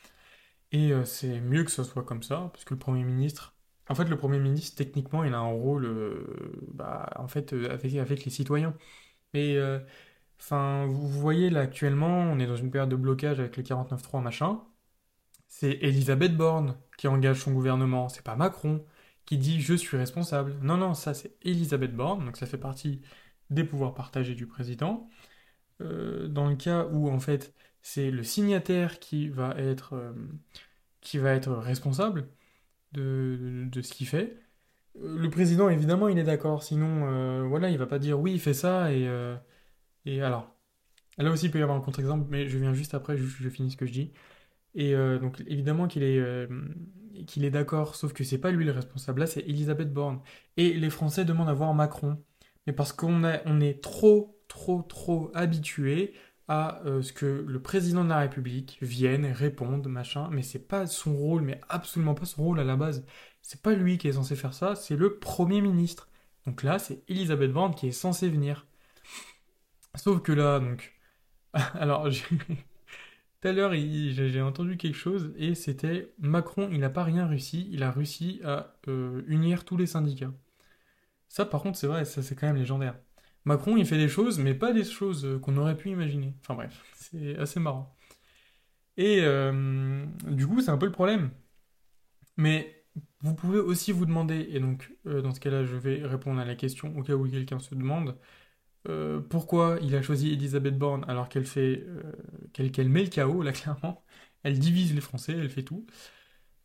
Et 0.73 0.93
euh, 0.93 1.05
c'est 1.05 1.41
mieux 1.41 1.65
que 1.65 1.71
ce 1.71 1.85
soit 1.85 2.05
comme 2.05 2.23
ça, 2.23 2.51
parce 2.53 2.65
que 2.65 2.75
le 2.75 2.79
Premier 2.79 3.05
ministre, 3.05 3.55
en 3.89 3.95
fait, 3.95 4.05
le 4.05 4.17
Premier 4.17 4.39
ministre, 4.39 4.77
techniquement, 4.77 5.25
il 5.25 5.35
a 5.35 5.39
un 5.39 5.51
rôle, 5.51 5.85
euh, 5.87 6.42
bah, 6.83 7.11
en 7.17 7.29
fait, 7.29 7.53
avec, 7.53 7.95
avec, 7.95 8.25
les 8.25 8.31
citoyens. 8.31 8.75
Mais, 9.35 9.59
enfin, 10.41 10.87
vous 10.87 11.09
voyez, 11.09 11.51
là, 11.51 11.61
actuellement, 11.61 12.09
on 12.21 12.39
est 12.39 12.47
dans 12.47 12.57
une 12.57 12.71
période 12.71 12.91
de 12.91 12.97
blocage 12.97 13.41
avec 13.41 13.57
le 13.57 13.63
49-3, 13.63 14.23
machin. 14.23 14.61
C'est 15.49 15.73
Elisabeth 15.83 16.37
Borne 16.37 16.77
qui 16.99 17.09
engage 17.09 17.41
son 17.41 17.53
gouvernement, 17.53 18.09
c'est 18.09 18.23
pas 18.25 18.37
Macron 18.37 18.85
qui 19.27 19.39
dit 19.39 19.61
je 19.61 19.75
suis 19.75 19.97
responsable. 19.97 20.57
Non, 20.63 20.77
non, 20.77 20.95
ça 20.95 21.15
c'est 21.15 21.37
Elisabeth 21.43 21.95
Borne, 21.95 22.25
donc 22.25 22.37
ça 22.37 22.47
fait 22.47 22.59
partie 22.59 23.03
des 23.51 23.65
pouvoirs 23.65 23.95
partagés 23.95 24.35
du 24.35 24.47
président. 24.47 25.09
Euh, 25.81 26.29
dans 26.29 26.49
le 26.49 26.57
cas 26.57 26.87
où 26.87 27.11
en 27.11 27.21
fait 27.21 27.55
c'est 27.83 28.11
le 28.11 28.25
signataire 28.25 29.01
qui 29.01 29.29
va 29.29 29.55
être, 29.59 29.95
euh, 29.95 30.13
qui 31.01 31.19
va 31.19 31.33
être 31.33 31.53
responsable 31.53 32.29
de, 32.93 33.69
de, 33.71 33.83
ce 33.83 33.93
qu'il 33.95 34.07
fait. 34.09 34.42
Euh, 34.97 35.19
le 35.19 35.31
président 35.31 35.69
évidemment 35.69 36.09
il 36.09 36.19
est 36.19 36.25
d'accord, 36.25 36.63
sinon 36.63 37.49
voilà 37.49 37.71
il 37.71 37.79
va 37.79 37.87
pas 37.87 37.99
dire 37.99 38.21
oui 38.21 38.33
il 38.35 38.41
fait 38.41 38.55
ça 38.55 38.93
et, 38.93 39.09
et 40.07 40.23
alors 40.23 40.51
là 41.19 41.31
aussi 41.31 41.47
il 41.47 41.53
peut 41.53 41.59
y 41.61 41.63
avoir 41.63 41.79
un 41.79 41.83
contre-exemple 41.83 42.27
mais 42.31 42.49
je 42.49 42.59
viens 42.59 42.75
juste 42.75 42.95
après, 42.95 43.17
je, 43.17 43.25
je 43.25 43.49
finis 43.49 43.73
ce 43.73 43.77
que 43.77 43.87
je 43.87 43.93
dis. 43.93 44.13
Et 44.75 44.95
donc 44.95 45.43
évidemment 45.47 45.89
qu'il 45.89 46.03
est 46.05 46.19
est 47.17 47.51
d'accord, 47.51 47.95
sauf 47.95 48.13
que 48.13 48.25
c'est 48.25 48.39
pas 48.39 48.51
lui 48.51 48.65
le 48.65 48.73
responsable, 48.73 49.21
là 49.21 49.27
c'est 49.27 49.41
Elisabeth 49.41 49.93
Borne. 49.93 50.21
Et 50.57 50.73
les 50.75 50.91
Français 50.91 51.25
demandent 51.25 51.49
à 51.49 51.55
voir 51.55 51.75
Macron. 51.75 52.23
Mais 52.67 52.73
parce 52.73 52.93
qu'on 52.93 53.23
on 53.47 53.61
est 53.61 53.83
trop, 53.83 54.39
trop, 54.49 54.83
trop 54.83 55.31
habitué 55.35 56.15
à 56.49 56.83
euh, 56.87 57.03
ce 57.03 57.13
que 57.13 57.45
le 57.47 57.63
président 57.63 58.05
de 58.05 58.09
la 58.09 58.19
République 58.21 58.79
vienne 58.83 59.27
réponde, 59.27 59.87
machin, 59.89 60.29
mais 60.33 60.43
c'est 60.43 60.67
pas 60.69 60.87
son 60.87 61.17
rôle, 61.17 61.43
mais 61.43 61.61
absolument 61.69 62.15
pas 62.15 62.27
son 62.27 62.43
rôle 62.45 62.61
à 62.61 62.65
la 62.65 62.77
base. 62.77 63.05
C'est 63.43 63.61
pas 63.61 63.75
lui 63.75 63.99
qui 63.99 64.09
est 64.09 64.13
censé 64.13 64.37
faire 64.37 64.55
ça, 64.55 64.75
c'est 64.75 64.97
le 64.97 65.19
Premier 65.19 65.61
ministre. 65.61 66.09
Donc 66.47 66.63
là, 66.63 66.79
c'est 66.79 67.03
Elisabeth 67.09 67.53
Borne 67.53 67.75
qui 67.75 67.89
est 67.89 67.93
censée 67.93 68.29
venir. 68.29 68.67
Sauf 69.95 70.23
que 70.23 70.33
là, 70.33 70.61
donc... 70.61 70.95
Alors. 71.75 72.09
Tout 73.43 73.49
à 73.49 73.53
l'heure, 73.53 73.73
j'ai 73.75 74.41
entendu 74.41 74.77
quelque 74.77 74.97
chose 74.97 75.33
et 75.37 75.57
c'était 75.57 76.13
Macron, 76.21 76.69
il 76.71 76.79
n'a 76.79 76.91
pas 76.91 77.03
rien 77.03 77.27
réussi, 77.27 77.69
il 77.73 77.83
a 77.83 77.91
réussi 77.91 78.41
à 78.45 78.77
euh, 78.87 79.23
unir 79.27 79.65
tous 79.65 79.77
les 79.77 79.87
syndicats. 79.87 80.33
Ça, 81.29 81.45
par 81.45 81.61
contre, 81.61 81.77
c'est 81.77 81.89
vrai, 81.89 82.05
ça 82.05 82.23
c'est 82.23 82.37
quand 82.37 82.47
même 82.47 82.57
légendaire. 82.57 82.95
Macron, 83.45 83.77
il 83.77 83.85
fait 83.85 83.97
des 83.97 84.07
choses, 84.09 84.39
mais 84.39 84.55
pas 84.55 84.73
des 84.73 84.85
choses 84.85 85.25
euh, 85.25 85.41
qu'on 85.41 85.57
aurait 85.57 85.77
pu 85.77 85.91
imaginer. 85.91 86.35
Enfin 86.41 86.55
bref, 86.55 86.85
c'est 86.95 87.37
assez 87.37 87.59
marrant. 87.59 87.97
Et 88.97 89.21
euh, 89.23 90.05
du 90.29 90.47
coup, 90.47 90.61
c'est 90.61 90.71
un 90.71 90.79
peu 90.79 90.87
le 90.87 90.93
problème. 90.93 91.31
Mais 92.37 92.82
vous 93.23 93.35
pouvez 93.35 93.59
aussi 93.59 93.93
vous 93.93 94.07
demander, 94.07 94.49
et 94.51 94.61
donc 94.61 94.93
dans 95.05 95.33
ce 95.33 95.41
cas-là, 95.41 95.65
je 95.65 95.77
vais 95.77 96.05
répondre 96.05 96.41
à 96.41 96.45
la 96.45 96.55
question 96.57 96.97
au 96.97 97.03
cas 97.03 97.15
où 97.15 97.29
quelqu'un 97.29 97.59
se 97.61 97.75
demande, 97.75 98.17
euh, 98.89 99.21
pourquoi 99.21 99.79
il 99.81 99.95
a 99.95 100.03
choisi 100.03 100.33
Elisabeth 100.33 100.77
Borne 100.77 101.05
alors 101.07 101.29
qu'elle 101.29 101.45
fait 101.45 101.85
euh, 101.87 102.13
qu'elle 102.53 102.89
met 102.89 103.05
le 103.05 103.11
chaos 103.11 103.43
là 103.43 103.53
clairement 103.53 104.05
elle 104.43 104.59
divise 104.59 104.93
les 104.93 105.01
Français 105.01 105.35
elle 105.39 105.51
fait 105.51 105.63
tout 105.63 105.87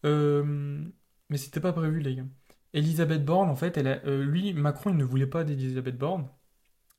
euh, 0.05 0.83
mais 1.29 1.37
c'était 1.37 1.59
pas 1.59 1.73
prévu 1.73 1.99
les 1.99 2.15
gars 2.15 2.25
Elisabeth 2.73 3.25
Borne, 3.25 3.49
en 3.49 3.55
fait, 3.55 3.77
lui, 4.05 4.53
Macron, 4.53 4.91
il 4.91 4.97
ne 4.97 5.03
voulait 5.03 5.25
pas 5.27 5.43
d'Elisabeth 5.43 5.97
Borne. 5.97 6.29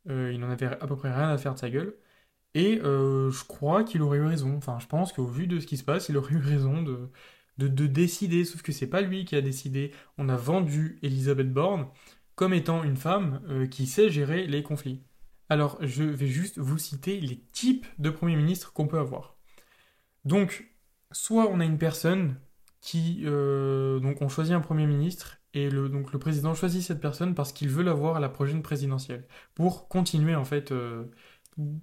il 0.06 0.38
n'en 0.40 0.50
avait 0.50 0.66
à 0.66 0.86
peu 0.86 0.96
près 0.96 1.12
rien 1.14 1.28
à 1.30 1.38
faire 1.38 1.54
de 1.54 1.58
sa 1.58 1.70
gueule. 1.70 1.94
Et 2.54 2.80
je 2.82 3.44
crois 3.46 3.84
qu'il 3.84 4.02
aurait 4.02 4.18
eu 4.18 4.24
raison. 4.26 4.56
Enfin, 4.56 4.78
je 4.80 4.86
pense 4.86 5.12
qu'au 5.12 5.26
vu 5.26 5.46
de 5.46 5.60
ce 5.60 5.66
qui 5.66 5.76
se 5.76 5.84
passe, 5.84 6.08
il 6.08 6.16
aurait 6.16 6.34
eu 6.34 6.38
raison 6.38 6.82
de, 6.82 7.10
de, 7.58 7.86
décider. 7.86 8.44
Sauf 8.44 8.62
que 8.62 8.72
c'est 8.72 8.86
pas 8.86 9.00
lui 9.00 9.24
qui 9.24 9.36
a 9.36 9.40
décidé. 9.40 9.92
On 10.16 10.28
a 10.28 10.36
vendu 10.36 10.98
Elisabeth 11.02 11.52
Borne 11.52 11.88
comme 12.34 12.54
étant 12.54 12.84
une 12.84 12.96
femme 12.96 13.42
qui 13.70 13.86
sait 13.86 14.10
gérer 14.10 14.46
les 14.46 14.62
conflits. 14.62 15.02
Alors, 15.48 15.78
je 15.80 16.04
vais 16.04 16.26
juste 16.26 16.58
vous 16.58 16.78
citer 16.78 17.20
les 17.20 17.38
types 17.52 17.86
de 17.98 18.10
Premier 18.10 18.36
ministre 18.36 18.72
qu'on 18.72 18.86
peut 18.86 18.98
avoir. 18.98 19.36
Donc, 20.24 20.70
soit 21.10 21.48
on 21.48 21.60
a 21.60 21.64
une 21.64 21.78
personne 21.78 22.38
qui... 22.80 23.22
Euh, 23.24 23.98
donc, 24.00 24.20
on 24.20 24.28
choisit 24.28 24.54
un 24.54 24.60
Premier 24.60 24.86
ministre, 24.86 25.38
et 25.54 25.70
le, 25.70 25.88
donc, 25.88 26.12
le 26.12 26.18
président 26.18 26.54
choisit 26.54 26.82
cette 26.82 27.00
personne 27.00 27.34
parce 27.34 27.52
qu'il 27.52 27.68
veut 27.70 27.82
l'avoir 27.82 28.16
à 28.16 28.20
la 28.20 28.28
prochaine 28.28 28.62
présidentielle, 28.62 29.26
pour 29.54 29.88
continuer, 29.88 30.34
en 30.34 30.44
fait... 30.44 30.72
Euh, 30.72 31.04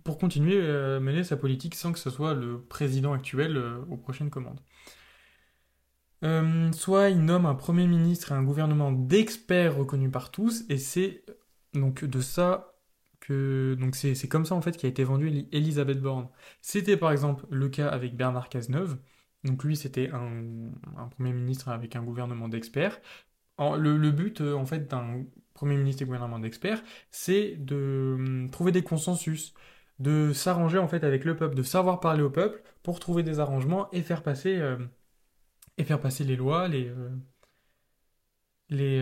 pour 0.05 0.17
continuer 0.17 0.65
à 0.65 1.01
mener 1.01 1.25
sa 1.25 1.35
politique 1.35 1.75
sans 1.75 1.91
que 1.91 1.99
ce 1.99 2.09
soit 2.09 2.33
le 2.33 2.61
président 2.61 3.11
actuel 3.11 3.57
euh, 3.57 3.79
aux 3.89 3.97
prochaines 3.97 4.29
commandes. 4.29 4.61
Soit 6.73 7.09
il 7.09 7.23
nomme 7.23 7.45
un 7.45 7.55
Premier 7.55 7.87
ministre 7.87 8.31
et 8.31 8.35
un 8.35 8.43
gouvernement 8.43 8.91
d'experts 8.91 9.75
reconnus 9.75 10.11
par 10.11 10.31
tous, 10.31 10.63
et 10.69 10.77
c'est 10.77 11.23
donc 11.73 12.03
de 12.05 12.21
ça 12.21 12.75
donc 13.29 13.95
c'est 13.95 14.27
comme 14.27 14.45
ça 14.45 14.55
en 14.55 14.61
fait 14.61 14.77
qu'a 14.77 14.87
été 14.87 15.03
vendue 15.03 15.47
Elisabeth 15.51 15.99
Borne. 16.01 16.27
C'était 16.61 16.97
par 16.97 17.11
exemple 17.11 17.45
le 17.49 17.69
cas 17.69 17.87
avec 17.87 18.15
Bernard 18.15 18.49
Cazeneuve. 18.49 18.97
Donc 19.43 19.63
lui 19.63 19.75
c'était 19.75 20.09
un, 20.11 20.71
premier 21.11 21.33
ministre 21.33 21.69
avec 21.69 21.95
un 21.95 22.03
gouvernement 22.03 22.47
d'experts. 22.49 22.99
Le, 23.59 24.11
but 24.11 24.41
euh, 24.41 24.53
en 24.53 24.65
fait 24.65 24.89
d'un 24.89 25.23
premier 25.53 25.77
ministre 25.77 26.01
et 26.03 26.05
gouvernement 26.05 26.39
d'experts, 26.39 26.83
c'est 27.09 27.55
de 27.57 28.15
hum, 28.17 28.49
trouver 28.51 28.71
des 28.71 28.83
consensus, 28.83 29.53
de 29.99 30.33
s'arranger 30.33 30.77
en 30.77 30.87
fait 30.87 31.03
avec 31.03 31.23
le 31.25 31.35
peuple, 31.35 31.55
de 31.55 31.63
savoir 31.63 31.99
parler 32.01 32.21
au 32.21 32.29
peuple 32.29 32.61
pour 32.83 32.99
trouver 32.99 33.23
des 33.23 33.39
arrangements 33.39 33.89
et 33.91 34.01
faire 34.01 34.23
passer 34.23 34.57
euh, 34.57 34.77
et 35.77 35.83
faire 35.83 35.99
passer 35.99 36.23
les 36.23 36.35
lois, 36.35 36.67
les 36.67 36.87
euh, 36.89 37.09
les 38.69 39.01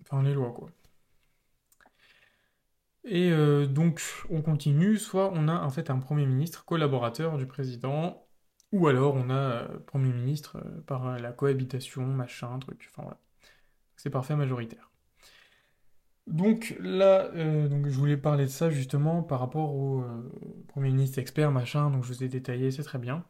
enfin 0.00 0.22
les 0.22 0.34
lois 0.34 0.52
quoi. 0.52 0.70
Et 3.04 3.30
euh, 3.32 3.66
donc 3.66 4.02
on 4.30 4.42
continue, 4.42 4.96
soit 4.98 5.30
on 5.34 5.48
a 5.48 5.60
en 5.62 5.70
fait 5.70 5.90
un 5.90 5.98
Premier 5.98 6.26
ministre 6.26 6.64
collaborateur 6.64 7.36
du 7.38 7.46
président, 7.46 8.26
ou 8.72 8.86
alors 8.88 9.14
on 9.14 9.30
a 9.30 9.34
euh, 9.34 9.78
Premier 9.86 10.12
ministre 10.12 10.56
euh, 10.64 10.80
par 10.82 11.18
la 11.18 11.32
cohabitation, 11.32 12.06
machin, 12.06 12.58
truc, 12.58 12.88
enfin 12.90 13.02
voilà. 13.02 13.20
C'est 13.96 14.10
parfait 14.10 14.36
majoritaire. 14.36 14.90
Donc 16.26 16.74
là, 16.80 17.28
donc 17.68 17.86
je 17.86 17.96
voulais 17.98 18.16
parler 18.16 18.44
de 18.44 18.50
ça 18.50 18.70
justement 18.70 19.22
par 19.22 19.40
rapport 19.40 19.74
au 19.74 20.04
Premier 20.68 20.90
ministre 20.90 21.18
expert, 21.18 21.50
machin, 21.52 21.90
donc 21.90 22.04
je 22.04 22.08
vous 22.08 22.24
ai 22.24 22.28
détaillé, 22.28 22.70
c'est 22.70 22.82
très 22.82 22.98
bien. 22.98 23.24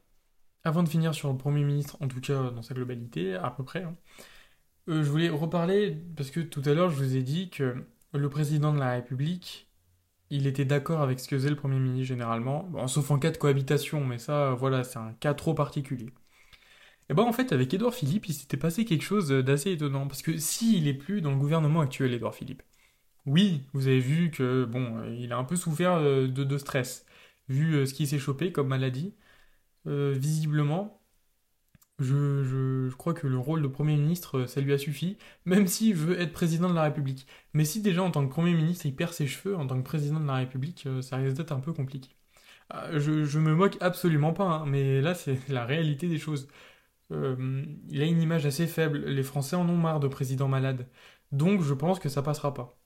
Avant 0.64 0.83
de 0.83 0.88
finir 0.88 1.14
sur 1.14 1.30
le 1.30 1.37
Premier 1.37 1.62
ministre, 1.64 1.97
en 2.00 2.09
tout 2.09 2.21
cas 2.21 2.50
dans 2.50 2.62
sa 2.62 2.75
globalité, 2.75 3.35
à 3.35 3.50
peu 3.50 3.64
près, 3.64 3.83
hein, 3.83 3.94
je 4.87 5.02
voulais 5.02 5.28
reparler, 5.28 5.97
parce 6.16 6.30
que 6.30 6.40
tout 6.40 6.62
à 6.66 6.75
l'heure 6.75 6.90
je 6.90 6.97
vous 6.97 7.16
ai 7.16 7.23
dit 7.23 7.50
que 7.50 7.85
le 8.12 8.28
président 8.30 8.73
de 8.73 8.78
la 8.78 8.92
République, 8.92 9.68
il 10.30 10.47
était 10.47 10.64
d'accord 10.64 11.02
avec 11.02 11.21
ce 11.21 11.28
que 11.28 11.37
faisait 11.37 11.50
le 11.50 11.56
Premier 11.56 11.78
ministre 11.78 12.09
généralement, 12.09 12.71
sauf 12.88 13.11
en 13.11 13.18
cas 13.18 13.30
de 13.30 13.37
cohabitation, 13.38 14.04
mais 14.04 14.18
ça, 14.18 14.52
voilà, 14.54 14.85
c'est 14.85 14.99
un 14.99 15.12
cas 15.14 15.35
trop 15.35 15.54
particulier. 15.54 16.11
Et 17.11 17.14
ben 17.14 17.23
en 17.25 17.33
fait, 17.33 17.52
avec 17.52 17.73
Édouard 17.75 17.94
Philippe, 17.94 18.28
il 18.28 18.35
s'était 18.35 18.56
passé 18.56 18.85
quelque 18.85 19.02
chose 19.02 19.28
d'assez 19.28 19.73
étonnant, 19.73 20.06
parce 20.09 20.23
que 20.23 20.38
s'il 20.38 20.88
est 20.88 20.94
plus 20.94 21.21
dans 21.21 21.30
le 21.33 21.37
gouvernement 21.38 21.80
actuel, 21.80 22.12
Édouard 22.14 22.35
Philippe, 22.35 22.62
oui, 23.26 23.62
vous 23.73 23.87
avez 23.87 24.00
vu 24.00 24.30
que, 24.30 24.64
bon, 24.64 25.02
il 25.18 25.33
a 25.33 25.38
un 25.38 25.44
peu 25.44 25.56
souffert 25.56 25.94
euh, 25.94 26.28
de, 26.28 26.59
stress, 26.59 27.06
vu 27.49 27.75
euh, 27.75 27.87
ce 27.87 27.94
qui 27.94 28.06
s'est 28.06 28.18
chopé 28.18 28.52
comme 28.52 28.68
maladie, 28.68 29.14
euh, 29.87 30.12
visiblement, 30.17 31.00
je, 31.99 32.91
crois 32.97 33.14
que 33.14 33.26
le 33.26 33.38
rôle 33.38 33.62
de 33.62 33.69
Premier 33.69 33.97
ministre, 33.97 34.47
ça 34.47 34.61
lui 34.61 34.73
a 34.73 34.79
suffi, 34.79 35.17
même 35.45 35.67
s'il 35.67 35.95
veut 35.95 36.21
être 36.21 36.33
président 36.33 36.69
de 36.69 36.75
la 36.75 36.83
République. 36.85 37.26
Mais 37.53 37.64
si 37.64 37.83
déjà 37.83 38.03
en 38.03 38.11
tant 38.11 38.26
que 38.26 38.31
Premier 38.33 38.55
ministre 38.55 38.87
il 38.87 38.95
perd 38.97 39.12
ses 39.12 39.26
cheveux, 39.26 39.57
en 39.57 39.67
tant 39.67 39.79
que 39.79 39.85
président 39.85 40.21
de 40.21 40.26
la 40.26 40.35
République, 40.37 40.85
euh, 40.87 41.03
ça 41.03 41.17
risque 41.17 41.37
d'être 41.37 41.53
un 41.53 41.61
peu 41.61 41.73
compliqué. 41.73 42.11
Ah, 42.71 42.99
je, 42.99 43.38
me 43.38 43.55
moque 43.55 43.76
absolument 43.81 44.33
pas, 44.33 44.45
hein, 44.45 44.67
mais 44.67 45.00
là 45.00 45.14
c'est 45.14 45.49
la 45.49 45.64
réalité 45.67 46.09
des 46.09 46.19
choses. 46.19 46.49
Euh, 47.12 47.64
il 47.91 48.03
a 48.03 48.07
une 48.07 48.23
image 48.23 48.47
assez 48.47 48.67
faible, 48.67 48.99
les 49.07 49.23
Français 49.23 49.57
en 49.57 49.69
ont 49.69 49.76
marre 49.76 50.00
de 50.00 50.09
président 50.09 50.49
malade. 50.49 50.88
Donc 51.33 51.62
je 51.62 51.75
pense 51.75 51.99
que 52.00 52.09
ça 52.09 52.23
passera 52.23 52.55
pas. 52.55 52.79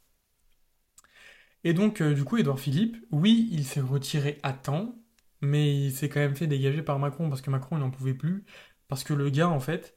Et 1.64 1.72
donc 1.74 2.00
euh, 2.00 2.14
du 2.14 2.24
coup 2.24 2.36
Édouard 2.36 2.58
Philippe, 2.60 2.96
oui, 3.10 3.48
il 3.52 3.64
s'est 3.64 3.80
retiré 3.80 4.38
à 4.42 4.52
temps, 4.52 4.94
mais 5.40 5.74
il 5.74 5.92
s'est 5.92 6.08
quand 6.08 6.20
même 6.20 6.36
fait 6.36 6.46
dégager 6.46 6.82
par 6.82 6.98
Macron 6.98 7.28
parce 7.28 7.42
que 7.42 7.50
Macron 7.50 7.76
il 7.76 7.80
n'en 7.80 7.90
pouvait 7.90 8.14
plus. 8.14 8.44
Parce 8.88 9.04
que 9.04 9.14
le 9.14 9.30
gars, 9.30 9.48
en 9.48 9.60
fait, 9.60 9.96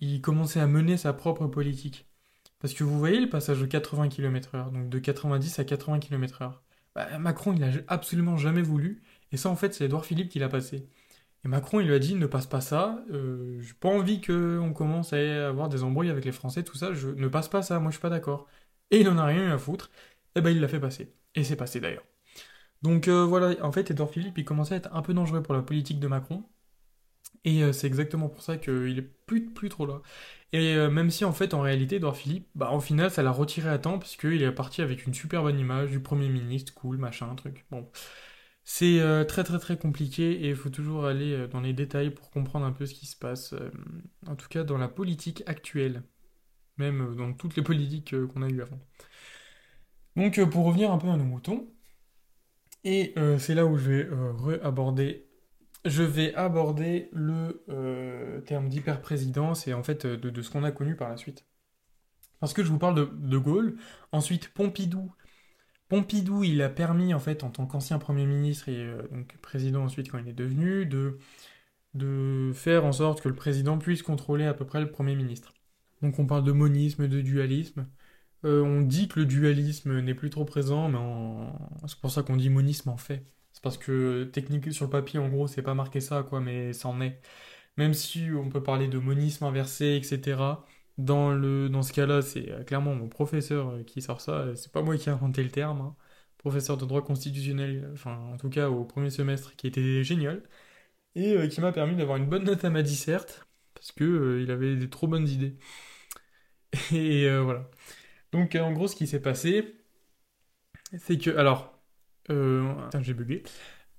il 0.00 0.20
commençait 0.22 0.60
à 0.60 0.66
mener 0.66 0.96
sa 0.96 1.12
propre 1.12 1.46
politique. 1.48 2.08
Parce 2.60 2.74
que 2.74 2.84
vous 2.84 2.98
voyez 2.98 3.20
le 3.20 3.28
passage 3.28 3.60
de 3.60 3.66
80 3.66 4.08
km/h, 4.08 4.72
donc 4.72 4.88
de 4.88 4.98
90 4.98 5.58
à 5.58 5.64
80 5.64 6.00
km/h. 6.00 6.60
Bah, 6.94 7.18
Macron, 7.18 7.54
il 7.54 7.64
a 7.64 7.70
absolument 7.88 8.36
jamais 8.36 8.62
voulu. 8.62 9.02
Et 9.32 9.36
ça, 9.36 9.48
en 9.50 9.56
fait, 9.56 9.74
c'est 9.74 9.86
Edouard 9.86 10.04
Philippe 10.04 10.30
qui 10.30 10.38
l'a 10.38 10.48
passé. 10.48 10.88
Et 11.44 11.48
Macron, 11.48 11.80
il 11.80 11.86
lui 11.86 11.94
a 11.94 11.98
dit 11.98 12.14
ne 12.14 12.26
passe 12.26 12.46
pas 12.46 12.60
ça. 12.60 13.04
Euh, 13.10 13.60
j'ai 13.60 13.74
pas 13.74 13.88
envie 13.88 14.20
qu'on 14.20 14.72
commence 14.74 15.12
à 15.12 15.48
avoir 15.48 15.68
des 15.68 15.82
embrouilles 15.84 16.10
avec 16.10 16.24
les 16.24 16.32
Français, 16.32 16.62
tout 16.64 16.76
ça. 16.76 16.92
Je 16.94 17.08
ne 17.08 17.28
passe 17.28 17.48
pas 17.48 17.62
ça. 17.62 17.80
Moi, 17.80 17.90
je 17.90 17.96
suis 17.96 18.02
pas 18.02 18.10
d'accord. 18.10 18.46
Et 18.90 19.00
il 19.00 19.08
en 19.08 19.18
a 19.18 19.24
rien 19.24 19.48
eu 19.48 19.52
à 19.52 19.58
foutre. 19.58 19.90
Et 20.36 20.40
ben, 20.42 20.50
il 20.50 20.60
l'a 20.60 20.68
fait 20.68 20.80
passer. 20.80 21.14
Et 21.34 21.44
c'est 21.44 21.56
passé 21.56 21.80
d'ailleurs. 21.80 22.04
Donc 22.82 23.08
euh, 23.08 23.24
voilà, 23.24 23.54
en 23.64 23.72
fait, 23.72 23.90
Edouard 23.90 24.10
Philippe, 24.10 24.38
il 24.38 24.44
commençait 24.44 24.74
à 24.74 24.76
être 24.78 24.94
un 24.94 25.02
peu 25.02 25.14
dangereux 25.14 25.42
pour 25.42 25.54
la 25.54 25.62
politique 25.62 26.00
de 26.00 26.06
Macron. 26.08 26.44
Et 27.44 27.62
euh, 27.62 27.72
c'est 27.72 27.86
exactement 27.86 28.28
pour 28.28 28.42
ça 28.42 28.56
qu'il 28.58 28.98
est 28.98 29.02
plus, 29.26 29.52
trop 29.70 29.86
là. 29.86 30.02
Et 30.52 30.74
euh, 30.74 30.90
même 30.90 31.10
si 31.10 31.24
en 31.24 31.32
fait 31.32 31.54
en 31.54 31.60
réalité 31.62 31.96
Edouard 31.96 32.16
Philippe, 32.16 32.48
bah 32.54 32.72
au 32.72 32.80
final 32.80 33.10
ça 33.10 33.22
l'a 33.22 33.30
retiré 33.30 33.68
à 33.70 33.78
temps 33.78 33.98
parce 33.98 34.16
qu'il 34.16 34.42
est 34.42 34.52
parti 34.52 34.82
avec 34.82 35.06
une 35.06 35.14
super 35.14 35.42
bonne 35.42 35.58
image 35.58 35.90
du 35.90 36.00
Premier 36.00 36.28
ministre, 36.28 36.74
cool, 36.74 36.98
machin, 36.98 37.34
truc. 37.36 37.66
Bon. 37.70 37.88
C'est 38.64 39.00
très 39.26 39.44
très 39.44 39.58
très 39.58 39.78
compliqué 39.78 40.32
et 40.44 40.50
il 40.50 40.56
faut 40.56 40.70
toujours 40.70 41.06
aller 41.06 41.48
dans 41.48 41.60
les 41.60 41.72
détails 41.72 42.10
pour 42.10 42.30
comprendre 42.30 42.66
un 42.66 42.72
peu 42.72 42.86
ce 42.86 42.94
qui 42.94 43.06
se 43.06 43.16
passe, 43.16 43.54
en 44.26 44.36
tout 44.36 44.48
cas 44.48 44.64
dans 44.64 44.78
la 44.78 44.88
politique 44.88 45.42
actuelle, 45.46 46.04
même 46.76 47.16
dans 47.16 47.32
toutes 47.32 47.56
les 47.56 47.62
politiques 47.62 48.14
qu'on 48.28 48.42
a 48.42 48.48
eues 48.48 48.62
avant. 48.62 48.78
Donc 50.16 50.40
pour 50.50 50.66
revenir 50.66 50.92
un 50.92 50.98
peu 50.98 51.08
à 51.08 51.16
nos 51.16 51.24
moutons, 51.24 51.68
et 52.84 53.14
c'est 53.38 53.54
là 53.54 53.66
où 53.66 53.76
je 53.76 53.90
vais 53.90 54.08
re-aborder 54.10 55.30
je 55.84 56.02
vais 56.02 56.34
aborder 56.34 57.08
le 57.12 57.64
euh, 57.68 58.40
terme 58.42 58.68
d'hyper-présidence 58.68 59.66
et 59.66 59.74
en 59.74 59.82
fait 59.82 60.04
euh, 60.04 60.16
de, 60.16 60.42
ce 60.42 60.50
qu'on 60.50 60.64
a 60.64 60.72
connu 60.72 60.94
par 60.96 61.08
la 61.08 61.16
suite. 61.16 61.46
Parce 62.40 62.52
que 62.52 62.62
je 62.62 62.70
vous 62.70 62.78
parle 62.78 62.94
de, 62.94 63.04
de 63.04 63.38
Gaulle, 63.38 63.76
ensuite 64.12 64.48
Pompidou. 64.52 65.12
Pompidou, 65.88 66.44
il 66.44 66.62
a 66.62 66.68
permis 66.68 67.14
en 67.14 67.18
fait 67.18 67.44
en 67.44 67.50
tant 67.50 67.66
qu'ancien 67.66 67.98
Premier 67.98 68.26
ministre 68.26 68.68
et 68.68 68.78
euh, 68.78 69.02
donc 69.10 69.36
président 69.38 69.84
ensuite 69.84 70.10
quand 70.10 70.18
il 70.18 70.28
est 70.28 70.34
devenu, 70.34 70.86
de, 70.86 71.18
de 71.94 72.52
faire 72.54 72.84
en 72.84 72.92
sorte 72.92 73.22
que 73.22 73.28
le 73.28 73.34
président 73.34 73.78
puisse 73.78 74.02
contrôler 74.02 74.44
à 74.44 74.54
peu 74.54 74.66
près 74.66 74.80
le 74.80 74.90
Premier 74.90 75.16
ministre. 75.16 75.54
Donc 76.02 76.18
on 76.18 76.26
parle 76.26 76.44
de 76.44 76.52
monisme, 76.52 77.08
de 77.08 77.20
dualisme. 77.20 77.86
On 78.44 78.80
dit 78.82 79.08
que 79.08 79.20
le 79.20 79.26
dualisme 79.26 80.00
n'est 80.00 80.14
plus 80.14 80.30
trop 80.30 80.44
présent, 80.44 80.88
mais 80.88 80.98
c'est 81.86 81.98
pour 82.00 82.10
ça 82.10 82.22
qu'on 82.22 82.36
dit 82.36 82.50
monisme 82.50 82.90
en 82.90 82.96
fait 82.96 83.24
parce 83.62 83.78
que 83.78 84.24
technique 84.24 84.72
sur 84.72 84.86
le 84.86 84.90
papier, 84.90 85.18
en 85.18 85.28
gros, 85.28 85.46
c'est 85.46 85.62
pas 85.62 85.74
marqué 85.74 86.00
ça, 86.00 86.22
quoi, 86.22 86.40
mais 86.40 86.72
ça 86.72 86.88
en 86.88 87.00
est. 87.00 87.20
Même 87.76 87.94
si 87.94 88.28
on 88.34 88.48
peut 88.50 88.62
parler 88.62 88.88
de 88.88 88.98
monisme 88.98 89.44
inversé, 89.44 89.96
etc. 89.96 90.64
Dans, 90.98 91.32
le, 91.32 91.68
dans 91.68 91.82
ce 91.82 91.92
cas-là, 91.92 92.22
c'est 92.22 92.50
euh, 92.50 92.64
clairement 92.64 92.94
mon 92.94 93.08
professeur 93.08 93.70
euh, 93.70 93.84
qui 93.84 94.02
sort 94.02 94.20
ça. 94.20 94.32
Euh, 94.40 94.54
c'est 94.56 94.72
pas 94.72 94.82
moi 94.82 94.96
qui 94.98 95.08
ai 95.08 95.12
inventé 95.12 95.42
le 95.42 95.50
terme. 95.50 95.80
Hein. 95.80 95.96
Professeur 96.38 96.76
de 96.78 96.86
droit 96.86 97.02
constitutionnel, 97.04 97.90
enfin, 97.92 98.16
en 98.32 98.36
tout 98.38 98.50
cas 98.50 98.70
au 98.70 98.84
premier 98.84 99.10
semestre, 99.10 99.56
qui 99.56 99.66
était 99.66 100.04
génial. 100.04 100.42
Et 101.16 101.48
qui 101.48 101.60
m'a 101.60 101.72
permis 101.72 101.96
d'avoir 101.96 102.18
une 102.18 102.28
bonne 102.28 102.44
note 102.44 102.64
à 102.64 102.70
ma 102.70 102.82
disserte. 102.82 103.46
Parce 103.74 103.92
que 103.92 104.40
il 104.42 104.50
avait 104.50 104.76
des 104.76 104.90
trop 104.90 105.08
bonnes 105.08 105.28
idées. 105.28 105.58
Et 106.92 107.28
voilà. 107.40 107.68
Donc, 108.32 108.54
en 108.54 108.72
gros, 108.72 108.88
ce 108.88 108.96
qui 108.96 109.06
s'est 109.06 109.20
passé, 109.20 109.74
c'est 110.98 111.18
que. 111.18 111.30
Alors, 111.36 111.80
euh, 112.30 112.74
j'ai 113.00 113.14
bugué. 113.14 113.42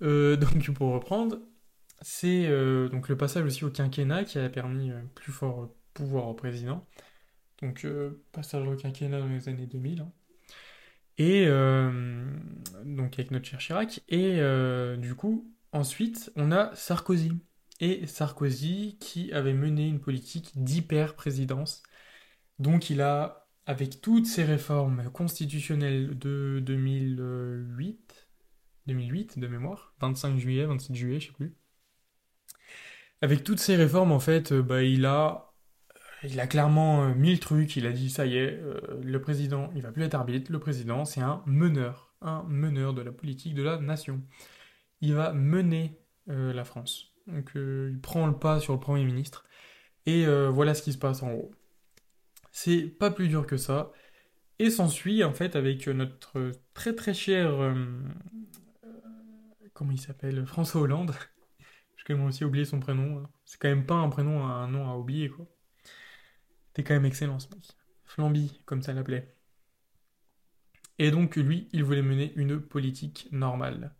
Euh, 0.01 0.35
donc 0.38 0.71
pour 0.73 0.93
reprendre, 0.93 1.39
c'est 2.01 2.47
euh, 2.47 2.89
donc 2.89 3.09
le 3.09 3.17
passage 3.17 3.45
aussi 3.45 3.65
au 3.65 3.69
quinquennat 3.69 4.23
qui 4.23 4.39
a 4.39 4.50
permis 4.50 4.91
plus 5.15 5.31
fort 5.31 5.73
pouvoir 5.93 6.27
au 6.27 6.33
président. 6.33 6.85
Donc 7.61 7.85
passage 8.31 8.67
au 8.67 8.75
quinquennat 8.75 9.19
dans 9.19 9.27
les 9.27 9.47
années 9.50 9.67
2000. 9.67 10.01
Hein. 10.01 10.11
Et 11.17 11.45
donc 12.85 13.13
avec 13.13 13.29
notre 13.31 13.45
cher 13.45 13.59
Chirac. 13.59 14.01
Et 14.09 14.39
du 14.97 15.13
coup, 15.15 15.53
ensuite, 15.71 16.31
on 16.35 16.51
a 16.51 16.73
Sarkozy. 16.75 17.33
Et 17.79 18.07
Sarkozy 18.07 18.97
qui 19.00 19.31
avait 19.33 19.53
mené 19.53 19.88
une 19.88 20.00
politique 20.00 20.51
d'hyper-présidence. 20.55 21.83
Donc 22.57 22.89
il 22.89 23.01
a, 23.01 23.40
avec 23.65 24.01
toutes 24.01 24.25
ces 24.25 24.43
réformes 24.43 25.09
constitutionnelles 25.11 26.17
de 26.17 26.61
2008, 26.65 28.27
2008 28.87 29.39
de 29.39 29.47
mémoire, 29.47 29.93
25 30.01 30.37
juillet, 30.37 30.65
27 30.65 30.95
juillet, 30.95 31.19
je 31.19 31.27
sais 31.27 31.33
plus. 31.33 31.55
Avec 33.21 33.43
toutes 33.43 33.59
ces 33.59 33.75
réformes, 33.75 34.11
en 34.11 34.19
fait, 34.19 34.51
euh, 34.51 34.63
bah, 34.63 34.81
il 34.83 35.05
a, 35.05 35.53
il 36.23 36.39
a 36.39 36.47
clairement 36.47 37.03
euh, 37.03 37.13
mis 37.13 37.31
le 37.33 37.39
truc. 37.39 37.75
Il 37.75 37.85
a 37.85 37.91
dit 37.91 38.09
ça 38.09 38.25
y 38.25 38.35
est, 38.35 38.53
euh, 38.53 38.81
le 39.03 39.21
président, 39.21 39.69
il 39.75 39.83
va 39.83 39.91
plus 39.91 40.03
être 40.03 40.15
arbitre. 40.15 40.51
Le 40.51 40.59
président, 40.59 41.05
c'est 41.05 41.21
un 41.21 41.43
meneur, 41.45 42.15
un 42.21 42.43
meneur 42.43 42.93
de 42.93 43.01
la 43.01 43.11
politique 43.11 43.53
de 43.53 43.63
la 43.63 43.77
nation. 43.77 44.21
Il 45.01 45.13
va 45.13 45.33
mener 45.33 45.97
la 46.27 46.63
France. 46.63 47.13
Donc, 47.27 47.51
il 47.55 47.99
prend 48.01 48.27
le 48.27 48.37
pas 48.37 48.59
sur 48.59 48.73
le 48.73 48.79
premier 48.79 49.03
ministre. 49.03 49.45
Et 50.05 50.25
voilà 50.49 50.73
ce 50.73 50.81
qui 50.81 50.93
se 50.93 50.97
passe 50.97 51.23
en 51.23 51.33
gros. 51.33 51.51
C'est 52.51 52.88
pas 52.88 53.12
plus 53.12 53.27
dur 53.27 53.48
que 53.48 53.58
ça. 53.58 53.91
Et 54.60 54.70
s'ensuit, 54.70 55.24
en 55.24 55.34
fait, 55.34 55.55
avec 55.55 55.88
notre 55.88 56.51
très 56.74 56.93
très 56.96 57.13
cher 57.13 57.74
comment 59.81 59.93
il 59.93 60.00
s'appelle 60.00 60.46
François 60.46 60.81
Hollande. 60.81 61.15
J'ai 61.98 62.03
quand 62.05 62.15
même 62.15 62.27
aussi 62.27 62.46
oublié 62.46 62.65
son 62.65 62.79
prénom. 62.79 63.17
Hein. 63.17 63.29
C'est 63.46 63.60
quand 63.60 63.67
même 63.67 63.88
pas 63.88 63.96
un 63.96 64.10
prénom, 64.10 64.46
un 64.46 64.67
nom 64.67 64.88
à 64.88 64.96
oublier, 64.96 65.27
quoi. 65.29 65.48
T'es 66.74 66.84
quand 66.84 66.93
même 66.93 67.05
excellent, 67.05 67.39
ce 67.39 67.50
mec. 67.50 67.63
Flamby, 68.05 68.62
comme 68.65 68.84
ça 68.84 68.93
l'appelait. 68.93 69.36
Et 71.00 71.10
donc, 71.10 71.36
lui, 71.36 71.67
il 71.74 71.84
voulait 71.84 72.03
mener 72.03 72.31
une 72.36 72.62
politique 72.62 73.27
normale. 73.31 73.96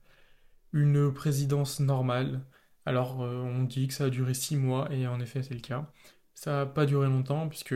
Une 0.72 1.12
présidence 1.12 1.80
normale. 1.80 2.46
Alors, 2.86 3.24
euh, 3.24 3.42
on 3.42 3.64
dit 3.64 3.88
que 3.88 3.96
ça 3.96 4.06
a 4.06 4.10
duré 4.12 4.36
six 4.36 4.58
mois, 4.58 4.88
et 4.94 5.08
en 5.08 5.20
effet, 5.20 5.42
c'est 5.42 5.56
le 5.56 5.62
cas. 5.62 5.92
Ça 6.36 6.52
n'a 6.52 6.66
pas 6.68 6.86
duré 6.86 7.08
longtemps, 7.08 7.50
puisque... 7.50 7.74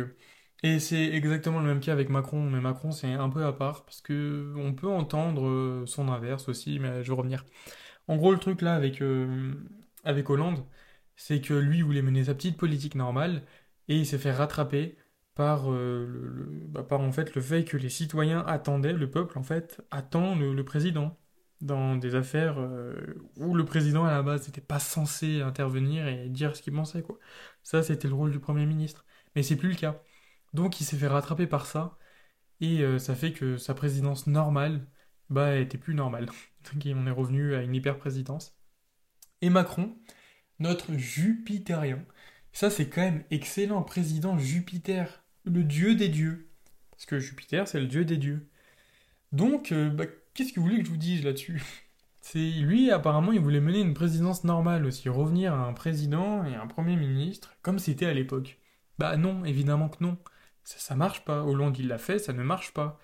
Et 0.65 0.79
c'est 0.79 1.05
exactement 1.13 1.59
le 1.59 1.67
même 1.67 1.79
cas 1.79 1.91
avec 1.93 2.09
Macron, 2.09 2.41
mais 2.49 2.59
Macron, 2.59 2.91
c'est 2.91 3.13
un 3.13 3.29
peu 3.29 3.45
à 3.45 3.53
part, 3.53 3.85
parce 3.85 4.01
que 4.01 4.51
on 4.57 4.73
peut 4.73 4.87
entendre 4.89 5.45
euh, 5.47 5.85
son 5.85 6.09
inverse 6.09 6.49
aussi, 6.49 6.79
mais 6.79 7.03
je 7.03 7.11
vais 7.11 7.15
revenir. 7.15 7.45
En 8.07 8.17
gros, 8.17 8.31
le 8.31 8.39
truc 8.39 8.61
là 8.63 8.75
avec, 8.75 9.01
euh, 9.01 9.53
avec 10.03 10.29
Hollande, 10.29 10.65
c'est 11.15 11.41
que 11.41 11.53
lui 11.53 11.81
voulait 11.83 12.01
mener 12.01 12.25
sa 12.25 12.33
petite 12.35 12.57
politique 12.57 12.95
normale 12.95 13.43
et 13.89 13.97
il 13.97 14.07
s'est 14.07 14.17
fait 14.17 14.31
rattraper 14.31 14.97
par, 15.35 15.71
euh, 15.71 16.07
le, 16.07 16.67
bah, 16.67 16.83
par 16.83 17.01
en 17.01 17.11
fait 17.11 17.35
le 17.35 17.41
fait 17.41 17.63
que 17.65 17.77
les 17.77 17.89
citoyens 17.89 18.43
attendaient, 18.47 18.93
le 18.93 19.11
peuple 19.11 19.37
en 19.37 19.43
fait 19.43 19.81
attend 19.91 20.35
le, 20.35 20.63
président 20.65 21.17
dans 21.61 21.95
des 21.95 22.15
affaires 22.15 22.57
où 23.37 23.55
le 23.55 23.65
président 23.65 24.05
à 24.05 24.11
la 24.11 24.23
base 24.23 24.47
n'était 24.47 24.61
pas 24.61 24.79
censé 24.79 25.41
intervenir 25.41 26.07
et 26.07 26.29
dire 26.29 26.55
ce 26.55 26.61
qu'il 26.61 26.73
pensait 26.73 27.01
quoi. 27.03 27.19
Ça 27.63 27.83
c'était 27.83 28.07
le 28.07 28.15
rôle 28.15 28.31
du 28.31 28.39
premier 28.39 28.65
ministre, 28.65 29.05
mais 29.35 29.43
c'est 29.43 29.55
plus 29.57 29.69
le 29.69 29.75
cas. 29.75 30.01
Donc 30.55 30.81
il 30.81 30.85
s'est 30.85 30.97
fait 30.97 31.07
rattraper 31.07 31.47
par 31.47 31.65
ça 31.65 31.97
et 32.61 32.83
ça 32.99 33.15
fait 33.15 33.33
que 33.33 33.57
sa 33.57 33.73
présidence 33.73 34.27
normale 34.27 34.87
bah, 35.29 35.57
était 35.57 35.77
plus 35.77 35.95
normale. 35.95 36.25
Donc 36.73 36.83
on 36.85 37.07
est 37.07 37.11
revenu 37.11 37.55
à 37.55 37.61
une 37.61 37.75
hyper-présidence. 37.75 38.57
Et 39.41 39.49
Macron, 39.49 39.95
notre 40.59 40.93
Jupitérien. 40.95 42.05
Ça, 42.53 42.69
c'est 42.69 42.89
quand 42.89 43.01
même 43.01 43.23
excellent, 43.31 43.81
président 43.83 44.37
Jupiter, 44.37 45.23
le 45.43 45.63
dieu 45.63 45.95
des 45.95 46.09
dieux. 46.09 46.49
Parce 46.91 47.05
que 47.05 47.19
Jupiter, 47.19 47.67
c'est 47.67 47.79
le 47.81 47.87
dieu 47.87 48.05
des 48.05 48.17
dieux. 48.17 48.49
Donc, 49.33 49.71
euh, 49.71 49.89
bah, 49.89 50.05
qu'est-ce 50.33 50.53
que 50.53 50.59
vous 50.59 50.67
voulez 50.67 50.79
que 50.79 50.85
je 50.85 50.91
vous 50.91 50.97
dise 50.97 51.23
là-dessus? 51.23 51.61
C'est 52.21 52.39
lui, 52.39 52.89
apparemment, 52.89 53.33
il 53.33 53.39
voulait 53.39 53.59
mener 53.59 53.81
une 53.81 53.93
présidence 53.93 54.43
normale 54.45 54.87
aussi, 54.87 55.09
revenir 55.09 55.53
à 55.53 55.67
un 55.67 55.73
président 55.73 56.43
et 56.43 56.55
un 56.55 56.65
premier 56.65 56.95
ministre, 56.95 57.55
comme 57.61 57.77
c'était 57.77 58.07
à 58.07 58.15
l'époque. 58.15 58.57
Bah 58.97 59.15
non, 59.15 59.45
évidemment 59.45 59.89
que 59.89 60.03
non. 60.03 60.17
Ça, 60.65 60.79
ça 60.79 60.95
marche 60.95 61.23
pas. 61.25 61.43
Hollande, 61.43 61.77
il 61.79 61.87
l'a 61.87 61.97
fait, 61.97 62.19
ça 62.19 62.33
ne 62.33 62.43
marche 62.43 62.73
pas. 62.73 62.99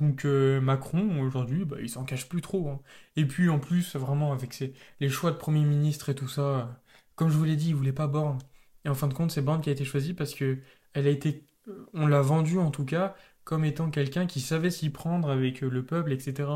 Donc 0.00 0.24
euh, 0.24 0.60
Macron, 0.60 1.20
aujourd'hui, 1.20 1.64
bah, 1.64 1.76
il 1.80 1.88
s'en 1.88 2.04
cache 2.04 2.28
plus 2.28 2.40
trop. 2.42 2.68
Hein. 2.68 2.80
Et 3.16 3.26
puis 3.26 3.48
en 3.48 3.60
plus, 3.60 3.96
vraiment, 3.96 4.32
avec 4.32 4.62
les 5.00 5.08
choix 5.08 5.30
de 5.30 5.36
Premier 5.36 5.64
ministre 5.64 6.08
et 6.10 6.14
tout 6.14 6.28
ça, 6.28 6.82
comme 7.14 7.30
je 7.30 7.36
vous 7.36 7.44
l'ai 7.44 7.56
dit, 7.56 7.68
il 7.70 7.76
voulait 7.76 7.92
pas 7.92 8.08
Borne. 8.08 8.38
Et 8.84 8.88
en 8.88 8.94
fin 8.94 9.08
de 9.08 9.14
compte, 9.14 9.30
c'est 9.30 9.42
Borne 9.42 9.60
qui 9.60 9.70
a 9.70 9.72
été 9.72 9.84
choisie 9.84 10.14
parce 10.14 10.34
que 10.34 10.58
elle 10.94 11.06
a 11.06 11.10
été, 11.10 11.46
euh, 11.68 11.86
on 11.94 12.06
l'a 12.06 12.22
vendue 12.22 12.58
en 12.58 12.70
tout 12.70 12.84
cas 12.84 13.14
comme 13.44 13.64
étant 13.64 13.90
quelqu'un 13.90 14.26
qui 14.26 14.40
savait 14.40 14.70
s'y 14.70 14.90
prendre 14.90 15.30
avec 15.30 15.62
euh, 15.62 15.68
le 15.70 15.84
peuple, 15.86 16.12
etc. 16.12 16.50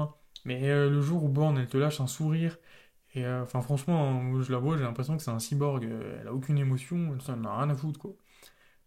Mais 0.44 0.68
le 0.68 1.00
jour 1.02 1.24
où 1.24 1.28
Borne, 1.28 1.58
elle 1.58 1.68
te 1.68 1.76
lâche 1.76 2.00
un 2.00 2.06
sourire, 2.06 2.58
et 3.14 3.26
enfin 3.28 3.60
franchement, 3.60 4.40
je 4.42 4.52
la 4.52 4.58
vois, 4.58 4.76
j'ai 4.78 4.84
l'impression 4.84 5.16
que 5.16 5.22
c'est 5.22 5.30
un 5.30 5.38
cyborg, 5.40 5.84
elle 5.84 6.28
a 6.28 6.32
aucune 6.32 6.58
émotion, 6.58 7.18
ça 7.20 7.36
n'a 7.36 7.54
rien 7.58 7.70
à 7.70 7.74
foutre 7.74 7.98
quoi. 8.00 8.14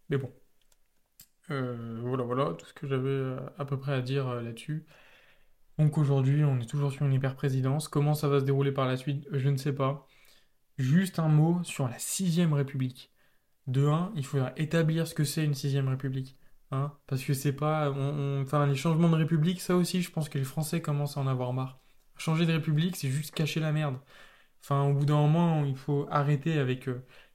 Mais 0.09 0.17
bon. 0.17 0.31
Euh, 1.51 1.99
voilà, 2.01 2.23
voilà, 2.23 2.53
tout 2.53 2.65
ce 2.65 2.73
que 2.73 2.87
j'avais 2.87 3.09
euh, 3.09 3.39
à 3.57 3.65
peu 3.65 3.77
près 3.77 3.93
à 3.93 4.01
dire 4.01 4.27
euh, 4.29 4.41
là-dessus. 4.41 4.85
Donc 5.77 5.97
aujourd'hui, 5.97 6.43
on 6.45 6.59
est 6.59 6.69
toujours 6.69 6.91
sur 6.91 7.05
une 7.05 7.13
hyper-présidence. 7.13 7.87
Comment 7.87 8.13
ça 8.13 8.27
va 8.29 8.39
se 8.39 8.45
dérouler 8.45 8.71
par 8.71 8.87
la 8.87 8.97
suite, 8.97 9.27
je 9.31 9.49
ne 9.49 9.57
sais 9.57 9.73
pas. 9.73 10.07
Juste 10.77 11.19
un 11.19 11.27
mot 11.29 11.63
sur 11.63 11.87
la 11.87 11.99
sixième 11.99 12.53
République. 12.53 13.11
De 13.67 13.87
un, 13.87 14.11
il 14.15 14.25
faudra 14.25 14.53
établir 14.57 15.07
ce 15.07 15.15
que 15.15 15.23
c'est 15.23 15.45
une 15.45 15.53
sixième 15.55 15.87
République. 15.89 16.37
Hein, 16.71 16.93
parce 17.07 17.23
que 17.23 17.33
c'est 17.33 17.53
pas... 17.53 17.91
enfin, 17.91 18.65
les 18.67 18.75
changements 18.75 19.09
de 19.09 19.15
République, 19.15 19.61
ça 19.61 19.75
aussi, 19.75 20.01
je 20.01 20.11
pense 20.11 20.29
que 20.29 20.37
les 20.37 20.43
Français 20.45 20.81
commencent 20.81 21.17
à 21.17 21.21
en 21.21 21.27
avoir 21.27 21.53
marre. 21.53 21.81
Changer 22.17 22.45
de 22.45 22.53
République, 22.53 22.95
c'est 22.97 23.09
juste 23.09 23.33
cacher 23.35 23.59
la 23.59 23.71
merde. 23.73 23.99
Enfin, 24.63 24.83
au 24.85 24.93
bout 24.93 25.05
d'un 25.05 25.15
moment, 25.17 25.65
il 25.65 25.75
faut 25.77 26.07
arrêter 26.11 26.59
avec 26.59 26.89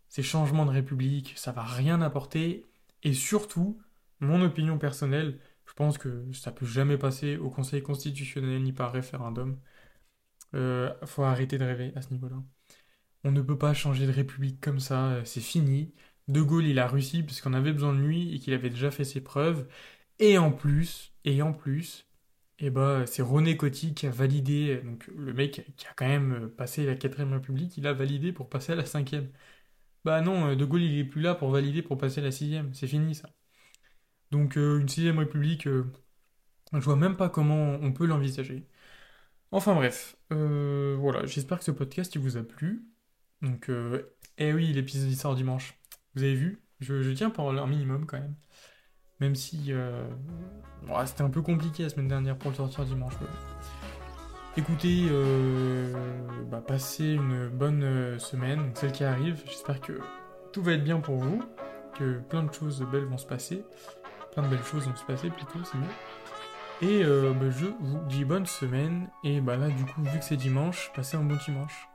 ces 0.09 0.23
changements 0.23 0.67
de 0.67 0.71
République. 0.73 1.35
Ça 1.37 1.53
va 1.53 1.65
rien 1.65 2.01
apporter. 2.03 2.67
Et 3.03 3.15
surtout, 3.15 3.79
mon 4.21 4.43
opinion 4.43 4.79
personnelle, 4.79 5.39
je 5.67 5.73
pense 5.75 5.99
que 5.99 6.31
ça 6.33 6.53
peut 6.53 6.67
jamais 6.67 6.99
passer 6.99 7.37
au 7.37 7.51
Conseil 7.51 7.83
constitutionnel 7.83 8.63
ni 8.63 8.73
par 8.73 8.93
référendum. 8.93 9.59
Euh, 10.55 10.93
faut 11.07 11.23
arrêter 11.25 11.59
de 11.59 11.65
rêver 11.65 11.93
à 11.97 12.03
ce 12.03 12.13
niveau-là. 12.13 12.43
On 13.25 13.33
ne 13.33 13.43
peut 13.43 13.59
pas 13.59 13.75
changer 13.75 14.07
de 14.07 14.13
république 14.13 14.61
comme 14.61 14.81
ça, 14.81 15.11
euh, 15.13 15.25
c'est 15.25 15.41
fini. 15.41 15.95
De 16.29 16.43
Gaulle, 16.43 16.67
il 16.67 16.79
a 16.79 16.89
réussi 16.89 17.23
parce 17.23 17.41
qu'on 17.41 17.55
avait 17.55 17.73
besoin 17.73 17.95
de 17.95 18.01
lui 18.01 18.35
et 18.35 18.39
qu'il 18.41 18.55
avait 18.55 18.71
déjà 18.71 18.91
fait 18.91 19.05
ses 19.05 19.23
preuves. 19.23 19.69
Et 20.19 20.39
en 20.39 20.53
plus, 20.53 21.15
et 21.25 21.43
en 21.43 21.53
plus, 21.53 22.07
eh 22.59 22.71
ben, 22.71 23.07
c'est 23.07 23.23
René 23.23 23.57
Coty 23.57 23.95
qui 23.95 24.07
a 24.07 24.11
validé, 24.11 24.79
donc 24.83 25.07
le 25.09 25.33
mec 25.35 25.67
qui 25.77 25.87
a 25.87 25.95
quand 25.97 26.09
même 26.09 26.51
passé 26.51 26.87
la 26.87 26.97
quatrième 26.97 27.33
république, 27.35 27.77
il 27.79 27.87
a 27.87 27.93
validé 27.93 28.33
pour 28.33 28.49
passer 28.49 28.73
à 28.73 28.77
la 28.77 28.87
cinquième. 28.87 29.31
Bah 30.05 30.21
non, 30.23 30.55
De 30.57 30.65
Gaulle 30.65 30.83
il 30.83 30.99
est 30.99 31.05
plus 31.05 31.23
là 31.23 31.35
pour 31.35 31.51
valider 31.51 31.83
pour 31.83 31.99
passer 31.99 32.21
à 32.21 32.25
la 32.25 32.33
sixième, 32.33 32.75
c'est 32.75 32.87
fini 32.89 33.15
ça. 33.15 33.31
Donc 34.31 34.57
euh, 34.57 34.79
une 34.81 34.89
sixième 34.89 35.19
république, 35.19 35.67
euh, 35.67 35.85
je 36.73 36.79
vois 36.79 36.97
même 36.97 37.17
pas 37.17 37.29
comment 37.29 37.79
on 37.81 37.93
peut 37.93 38.07
l'envisager. 38.07 38.67
Enfin 39.53 39.75
bref, 39.75 40.17
euh, 40.33 40.97
voilà, 40.99 41.25
j'espère 41.27 41.59
que 41.59 41.65
ce 41.65 41.71
podcast 41.71 42.15
il 42.15 42.21
vous 42.21 42.37
a 42.37 42.43
plu. 42.43 42.85
Donc, 43.43 43.71
eh 44.39 44.53
oui, 44.53 44.73
l'épisode 44.73 45.13
sort 45.13 45.35
dimanche. 45.35 45.79
Vous 46.15 46.23
avez 46.23 46.35
vu? 46.35 46.63
Je, 46.81 47.13
tiens 47.13 47.31
pour 47.31 47.51
un 47.51 47.67
minimum 47.67 48.07
quand 48.07 48.19
même. 48.19 48.35
Même 49.21 49.35
si 49.35 49.73
c'était 51.07 51.23
un 51.23 51.31
peu 51.31 51.43
compliqué 51.43 51.85
la 51.85 51.91
semaine 51.91 52.09
dernière 52.09 52.37
pour 52.39 52.51
le 52.51 52.57
sortir 52.57 52.85
dimanche. 52.87 53.13
Écoutez, 54.57 55.05
bah, 56.51 56.63
passez 56.67 57.13
une 57.13 57.49
bonne 57.49 58.19
semaine, 58.19 58.73
celle 58.75 58.93
qui 58.93 59.05
arrive. 59.05 59.43
J'espère 59.47 59.81
que 59.81 60.01
tout 60.53 60.63
va 60.63 60.73
être 60.73 60.85
bien 60.85 60.99
pour 60.99 61.17
vous, 61.17 61.43
que 61.95 62.19
plein 62.21 62.43
de 62.43 62.53
choses 62.53 62.85
belles 62.91 63.05
vont 63.05 63.19
se 63.19 63.27
passer 63.27 63.65
plein 64.37 64.45
de 64.45 64.55
belles 64.55 64.65
choses 64.65 64.87
vont 64.87 64.95
se 64.95 65.05
passer 65.05 65.31
plutôt, 65.31 65.65
c'est 65.65 65.79
mieux. 65.79 65.87
Et 66.83 67.03
euh, 67.05 67.33
bah, 67.33 67.47
je 67.49 67.67
vous 67.81 67.99
dis 68.07 68.27
bonne 68.27 68.45
semaine. 68.45 69.09
Et 69.25 69.41
bah 69.41 69.57
là, 69.57 69.69
du 69.69 69.85
coup, 69.85 70.03
vu 70.03 70.19
que 70.19 70.25
c'est 70.25 70.37
dimanche, 70.37 70.93
passez 70.95 71.17
un 71.17 71.23
bon 71.23 71.39
dimanche. 71.47 71.89